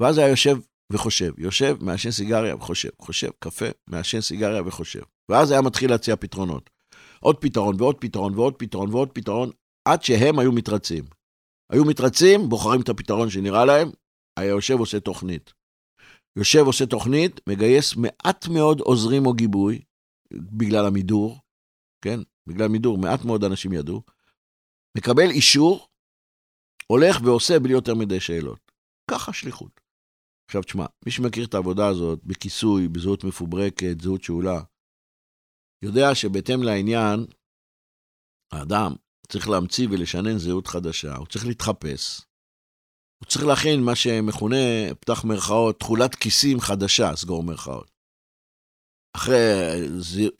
ואז 0.00 0.18
היה 0.18 0.28
יושב 0.28 0.56
וחושב, 0.92 1.32
יושב, 1.38 1.76
מעשן 1.80 2.10
סיגריה 2.10 2.56
וחושב, 2.56 2.88
חושב, 3.02 3.30
קפה, 3.38 3.66
מעשן 3.86 4.20
סיגריה 4.20 4.62
וחושב. 4.66 5.02
ואז 5.30 5.50
היה 5.50 5.62
מתחיל 5.62 5.90
להציע 5.90 6.16
פתרונות. 6.16 6.70
עוד 7.20 7.36
פתרון 7.40 7.76
ועוד 7.78 7.96
פתרון 8.00 8.34
ועוד 8.34 8.54
פתרון 8.58 8.94
ועוד 8.94 9.10
פתרון, 9.12 9.50
עד 9.88 10.02
שהם 10.02 10.38
היו 10.38 10.52
מתרצים. 10.52 11.04
היו 11.72 11.84
מתרצים, 11.84 12.48
בוחרים 12.48 12.80
את 12.80 12.88
הפתרון 12.88 13.30
שנראה 13.30 13.64
להם, 13.64 13.90
היה 14.36 14.48
יושב 14.48 14.74
עושה 14.78 15.00
תוכנית. 15.00 15.52
יושב 16.36 16.62
עושה 16.66 16.86
תוכנית, 16.86 17.40
מגייס 17.48 17.96
מעט 17.96 18.48
מאוד 18.48 18.80
עוזרים 18.80 19.26
או 19.26 19.34
גיבוי, 19.34 19.82
בגלל 20.32 20.86
המידור, 20.86 21.40
כן? 22.04 22.20
בגלל 22.46 22.68
מידור, 22.68 22.98
מעט 22.98 23.24
מאוד 23.24 23.44
אנשים 23.44 23.72
ידעו. 23.72 24.02
מקבל 24.98 25.30
אישור, 25.30 25.88
הולך 26.86 27.16
ועושה 27.24 27.58
בלי 27.62 27.72
יותר 27.72 27.94
מדי 27.94 28.20
שאלות. 28.20 28.72
ככה 29.10 29.32
שליחות. 29.32 29.80
עכשיו 30.50 30.62
תשמע, 30.62 30.86
מי 31.06 31.12
שמכיר 31.12 31.44
את 31.44 31.54
העבודה 31.54 31.88
הזאת 31.88 32.24
בכיסוי, 32.24 32.88
בזהות 32.88 33.24
מפוברקת, 33.24 34.00
זהות 34.00 34.22
שאולה, 34.22 34.60
יודע 35.82 36.14
שבהתאם 36.14 36.62
לעניין, 36.62 37.26
האדם 38.52 38.92
צריך 39.28 39.48
להמציא 39.48 39.88
ולשנן 39.90 40.38
זהות 40.38 40.66
חדשה, 40.66 41.16
הוא 41.16 41.26
צריך 41.26 41.46
להתחפש, 41.46 42.20
הוא 43.18 43.28
צריך 43.28 43.44
להכין 43.44 43.80
מה 43.84 43.96
שמכונה, 43.96 44.56
פתח 45.00 45.24
מירכאות, 45.24 45.80
תכולת 45.80 46.14
כיסים 46.14 46.60
חדשה, 46.60 47.16
סגור 47.16 47.42
מירכאות. 47.42 47.90
אחרי 49.16 49.34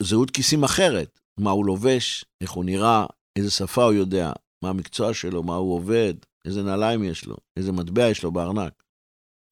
זהות 0.03 0.31
כיסים 0.31 0.63
אחרת, 0.63 1.19
מה 1.39 1.51
הוא 1.51 1.65
לובש, 1.65 2.25
איך 2.41 2.51
הוא 2.51 2.65
נראה, 2.65 3.05
איזה 3.37 3.51
שפה 3.51 3.83
הוא 3.83 3.93
יודע, 3.93 4.31
מה 4.63 4.69
המקצוע 4.69 5.13
שלו, 5.13 5.43
מה 5.43 5.55
הוא 5.55 5.75
עובד, 5.75 6.13
איזה 6.45 6.63
נעליים 6.63 7.03
יש 7.03 7.25
לו, 7.25 7.37
איזה 7.59 7.71
מטבע 7.71 8.09
יש 8.11 8.23
לו 8.23 8.31
בארנק. 8.31 8.83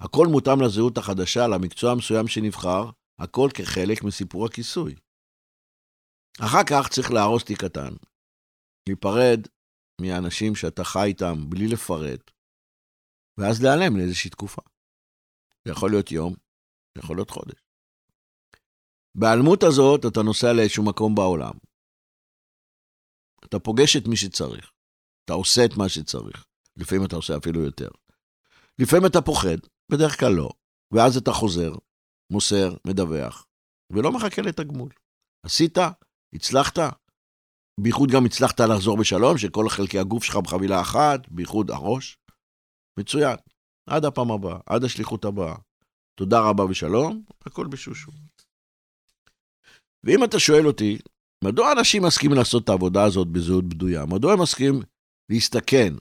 הכל 0.01 0.27
מותאם 0.27 0.61
לזהות 0.61 0.97
החדשה, 0.97 1.47
למקצוע 1.47 1.91
המסוים 1.91 2.27
שנבחר, 2.27 2.89
הכל 3.19 3.49
כחלק 3.53 4.03
מסיפור 4.03 4.45
הכיסוי. 4.45 4.95
אחר 6.39 6.63
כך 6.69 6.87
צריך 6.89 7.11
להרוס 7.11 7.43
תיק 7.43 7.63
קטן, 7.63 7.93
להיפרד 8.89 9.47
מהאנשים 10.01 10.55
שאתה 10.55 10.83
חי 10.83 11.03
איתם 11.03 11.49
בלי 11.49 11.67
לפרט, 11.67 12.31
ואז 13.39 13.63
להיעלם 13.63 13.97
לאיזושהי 13.97 14.29
תקופה. 14.29 14.61
זה 15.65 15.71
יכול 15.71 15.91
להיות 15.91 16.11
יום, 16.11 16.33
זה 16.95 17.01
יכול 17.03 17.15
להיות 17.17 17.29
חודש. 17.29 17.59
בהיעלמות 19.17 19.63
הזאת 19.63 20.05
אתה 20.05 20.21
נוסע 20.21 20.53
לאיזשהו 20.53 20.85
מקום 20.85 21.15
בעולם. 21.15 21.53
אתה 23.45 23.59
פוגש 23.59 23.95
את 23.95 24.07
מי 24.07 24.15
שצריך, 24.17 24.71
אתה 25.25 25.33
עושה 25.33 25.61
את 25.65 25.77
מה 25.77 25.89
שצריך. 25.89 26.45
לפעמים 26.77 27.05
אתה 27.05 27.15
עושה 27.15 27.37
אפילו 27.37 27.61
יותר. 27.61 27.89
לפעמים 28.79 29.05
אתה 29.05 29.21
פוחד, 29.21 29.57
בדרך 29.91 30.19
כלל 30.19 30.31
לא, 30.31 30.49
ואז 30.93 31.17
אתה 31.17 31.31
חוזר, 31.31 31.71
מוסר, 32.31 32.75
מדווח, 32.87 33.45
ולא 33.93 34.11
מחכה 34.11 34.41
לתגמול. 34.41 34.89
עשית, 35.45 35.77
הצלחת, 36.35 36.79
בייחוד 37.79 38.09
גם 38.11 38.25
הצלחת 38.25 38.59
לחזור 38.59 38.97
בשלום, 38.97 39.37
שכל 39.37 39.69
חלקי 39.69 39.99
הגוף 39.99 40.23
שלך 40.23 40.35
בחבילה 40.35 40.81
אחת, 40.81 41.19
בייחוד 41.29 41.71
הראש, 41.71 42.17
מצוין. 42.99 43.35
עד 43.89 44.05
הפעם 44.05 44.31
הבאה, 44.31 44.57
עד 44.65 44.83
השליחות 44.83 45.25
הבאה. 45.25 45.55
תודה 46.15 46.39
רבה 46.39 46.63
ושלום, 46.65 47.23
הכל 47.45 47.67
בשושו. 47.67 48.11
ואם 50.03 50.23
אתה 50.23 50.39
שואל 50.39 50.67
אותי, 50.67 50.97
מדוע 51.43 51.71
אנשים 51.71 52.03
מסכימים 52.03 52.37
לעשות 52.37 52.63
את 52.63 52.69
העבודה 52.69 53.03
הזאת 53.03 53.27
בזהות 53.27 53.65
בדויה? 53.65 54.05
מדוע 54.05 54.33
הם 54.33 54.41
מסכימים 54.41 54.81
להסתכן, 55.31 55.93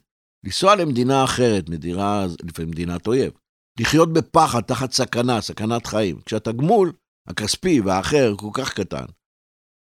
לנסוע 0.44 0.76
למדינה 0.76 1.24
אחרת, 1.24 1.68
מדינה, 1.68 2.26
לפעמים 2.42 2.70
מדינת 2.70 3.07
אויב, 3.07 3.33
לחיות 3.80 4.12
בפחד, 4.12 4.61
תחת 4.61 4.92
סכנה, 4.92 5.40
סכנת 5.40 5.87
חיים, 5.87 6.20
כשהתגמול 6.20 6.92
הכספי 7.28 7.80
והאחר 7.80 8.35
כל 8.37 8.50
כך 8.52 8.74
קטן. 8.74 9.04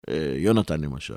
אה, 0.09 0.35
יונתן 0.39 0.81
למשל, 0.81 1.15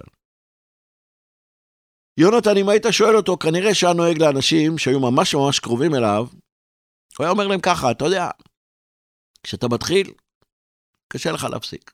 יונתן, 2.18 2.58
אם 2.58 2.70
היית 2.70 2.84
שואל 2.92 3.16
אותו, 3.16 3.38
כנראה 3.38 3.76
שהיה 3.76 3.94
נוהג 3.94 4.18
לאנשים 4.22 4.78
שהיו 4.78 5.00
ממש 5.00 5.36
ממש 5.36 5.60
קרובים 5.60 5.96
אליו, 5.96 6.28
הוא 7.18 7.24
היה 7.24 7.30
אומר 7.30 7.48
להם 7.48 7.62
ככה, 7.62 7.92
אתה 7.92 8.06
יודע, 8.06 8.30
כשאתה 9.44 9.68
מתחיל, 9.68 10.14
קשה 11.08 11.32
לך 11.32 11.44
להפסיק. 11.44 11.94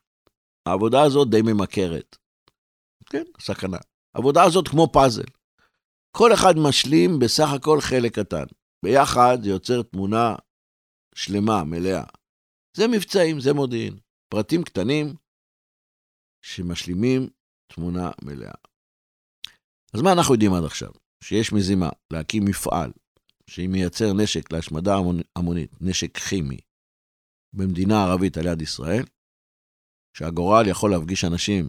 העבודה 0.66 1.02
הזאת 1.02 1.30
די 1.30 1.42
ממכרת. 1.42 2.16
כן, 3.06 3.24
סכנה. 3.40 3.78
העבודה 4.14 4.44
הזאת 4.44 4.68
כמו 4.68 4.88
פאזל. 4.92 5.24
כל 6.16 6.34
אחד 6.34 6.54
משלים 6.56 7.18
בסך 7.18 7.48
הכל 7.56 7.80
חלק 7.80 8.18
קטן. 8.18 8.44
ביחד 8.84 9.38
זה 9.42 9.50
יוצר 9.50 9.82
תמונה 9.82 10.34
שלמה, 11.14 11.64
מלאה. 11.64 12.04
זה 12.76 12.88
מבצעים, 12.88 13.40
זה 13.40 13.52
מודיעין. 13.52 13.98
פרטים 14.28 14.62
קטנים 14.62 15.14
שמשלימים 16.42 17.28
תמונה 17.66 18.10
מלאה. 18.22 18.54
אז 19.94 20.00
מה 20.04 20.12
אנחנו 20.12 20.34
יודעים 20.34 20.54
עד 20.54 20.64
עכשיו? 20.64 20.92
שיש 21.24 21.52
מזימה 21.52 21.88
להקים 22.12 22.42
מפעל 22.48 22.92
שהיא 23.50 23.68
מייצר 23.68 24.12
נשק 24.22 24.52
להשמדה 24.52 24.92
המונית, 25.36 25.72
נשק 25.80 26.18
כימי, 26.28 26.60
במדינה 27.52 27.94
ערבית 28.04 28.36
על 28.36 28.46
יד 28.46 28.62
ישראל, 28.62 29.04
שהגורל 30.16 30.64
יכול 30.70 30.90
להפגיש 30.90 31.24
אנשים 31.24 31.64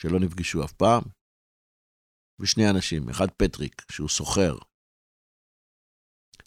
שלא 0.00 0.18
נפגשו 0.20 0.64
אף 0.64 0.72
פעם, 0.72 1.02
ושני 2.40 2.70
אנשים, 2.70 3.08
אחד 3.10 3.26
פטריק, 3.36 3.82
שהוא 3.92 4.08
סוחר 4.08 4.54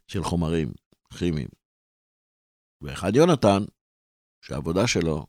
של 0.08 0.24
חומרים 0.24 0.68
כימיים. 1.20 1.50
ואחד 2.82 3.12
יונתן, 3.16 3.62
שהעבודה 4.46 4.88
שלו 4.88 5.26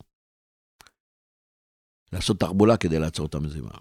לעשות 2.13 2.37
תחבולה 2.41 2.75
כדי 2.81 2.99
לעצור 2.99 3.27
את 3.27 3.35
המזימה. 3.35 3.79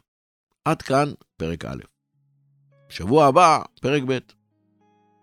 עד 0.65 0.82
כאן 0.82 1.12
פרק 1.38 1.65
א'. 1.65 1.82
שבוע 2.89 3.26
הבא, 3.26 3.60
פרק 3.82 4.04
ב'. 4.08 4.17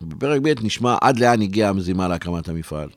בפרק 0.03 0.40
ב' 0.42 0.64
נשמע 0.64 0.96
עד 1.00 1.18
לאן 1.18 1.42
הגיעה 1.42 1.70
המזימה 1.70 2.09
להקמת 2.09 2.48
המפעל. 2.48 2.88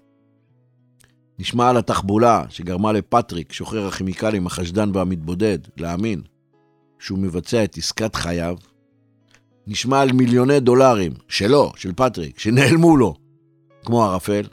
נשמע 1.40 1.70
על 1.70 1.78
התחבולה 1.78 2.46
שגרמה 2.50 2.92
לפטריק, 2.92 3.54
שוחרר 3.54 3.88
הכימיקלים, 3.88 4.48
החשדן 4.48 4.90
והמתבודד, 4.94 5.60
להאמין 5.78 6.22
שהוא 7.00 7.20
מבצע 7.20 7.64
את 7.64 7.78
עסקת 7.78 8.16
חייו. 8.16 8.58
נשמע 9.68 10.02
על 10.02 10.12
מיליוני 10.12 10.60
דולרים, 10.60 11.14
שלו, 11.28 11.72
של 11.76 11.94
פטריק, 11.96 12.40
שנעלמו 12.40 12.98
לו, 12.98 13.14
כמו 13.86 14.04
ערפל. 14.04 14.46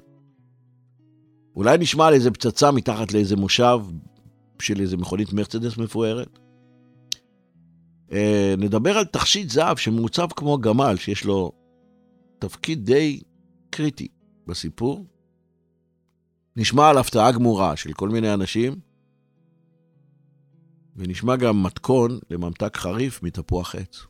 אולי 1.57 1.79
נשמע 1.79 2.07
על 2.07 2.15
איזה 2.15 2.31
פצצה 2.31 2.71
מתחת 2.71 3.13
לאיזה 3.13 3.37
מושב 3.37 3.79
של 4.63 4.81
איזה 4.81 4.97
מכונית 4.97 5.33
מרצדס 5.33 5.79
מפוארת. 5.79 6.39
אה, 8.13 8.55
נדבר 8.59 8.99
על 8.99 9.05
תכשיט 9.05 9.51
זהב 9.51 9.77
שמעוצב 9.77 10.27
כמו 10.37 10.59
גמל, 10.59 10.97
שיש 10.97 11.25
לו 11.25 11.53
תפקיד 12.39 12.85
די 12.85 13.21
קריטי 13.71 14.09
בסיפור. 14.47 15.07
נשמע 16.57 16.89
על 16.89 16.99
הפתעה 16.99 17.33
גמורה 17.33 17.77
של 17.77 17.93
כל 17.93 18.09
מיני 18.09 18.35
אנשים, 18.35 18.75
ונשמע 20.97 21.37
גם 21.37 21.63
מתכון 21.63 22.19
לממתק 22.31 22.77
חריף 22.77 23.23
מתפוח 23.23 23.75
עץ. 23.75 24.07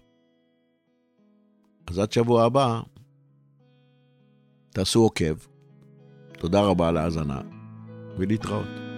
אז 1.86 1.98
עד 1.98 2.12
שבוע 2.12 2.44
הבא, 2.44 2.80
תעשו 4.70 5.00
עוקב. 5.00 5.34
תודה 6.38 6.60
רבה 6.60 6.88
על 6.88 6.96
ההאזנה, 6.96 7.40
ולהתראות. 8.18 8.89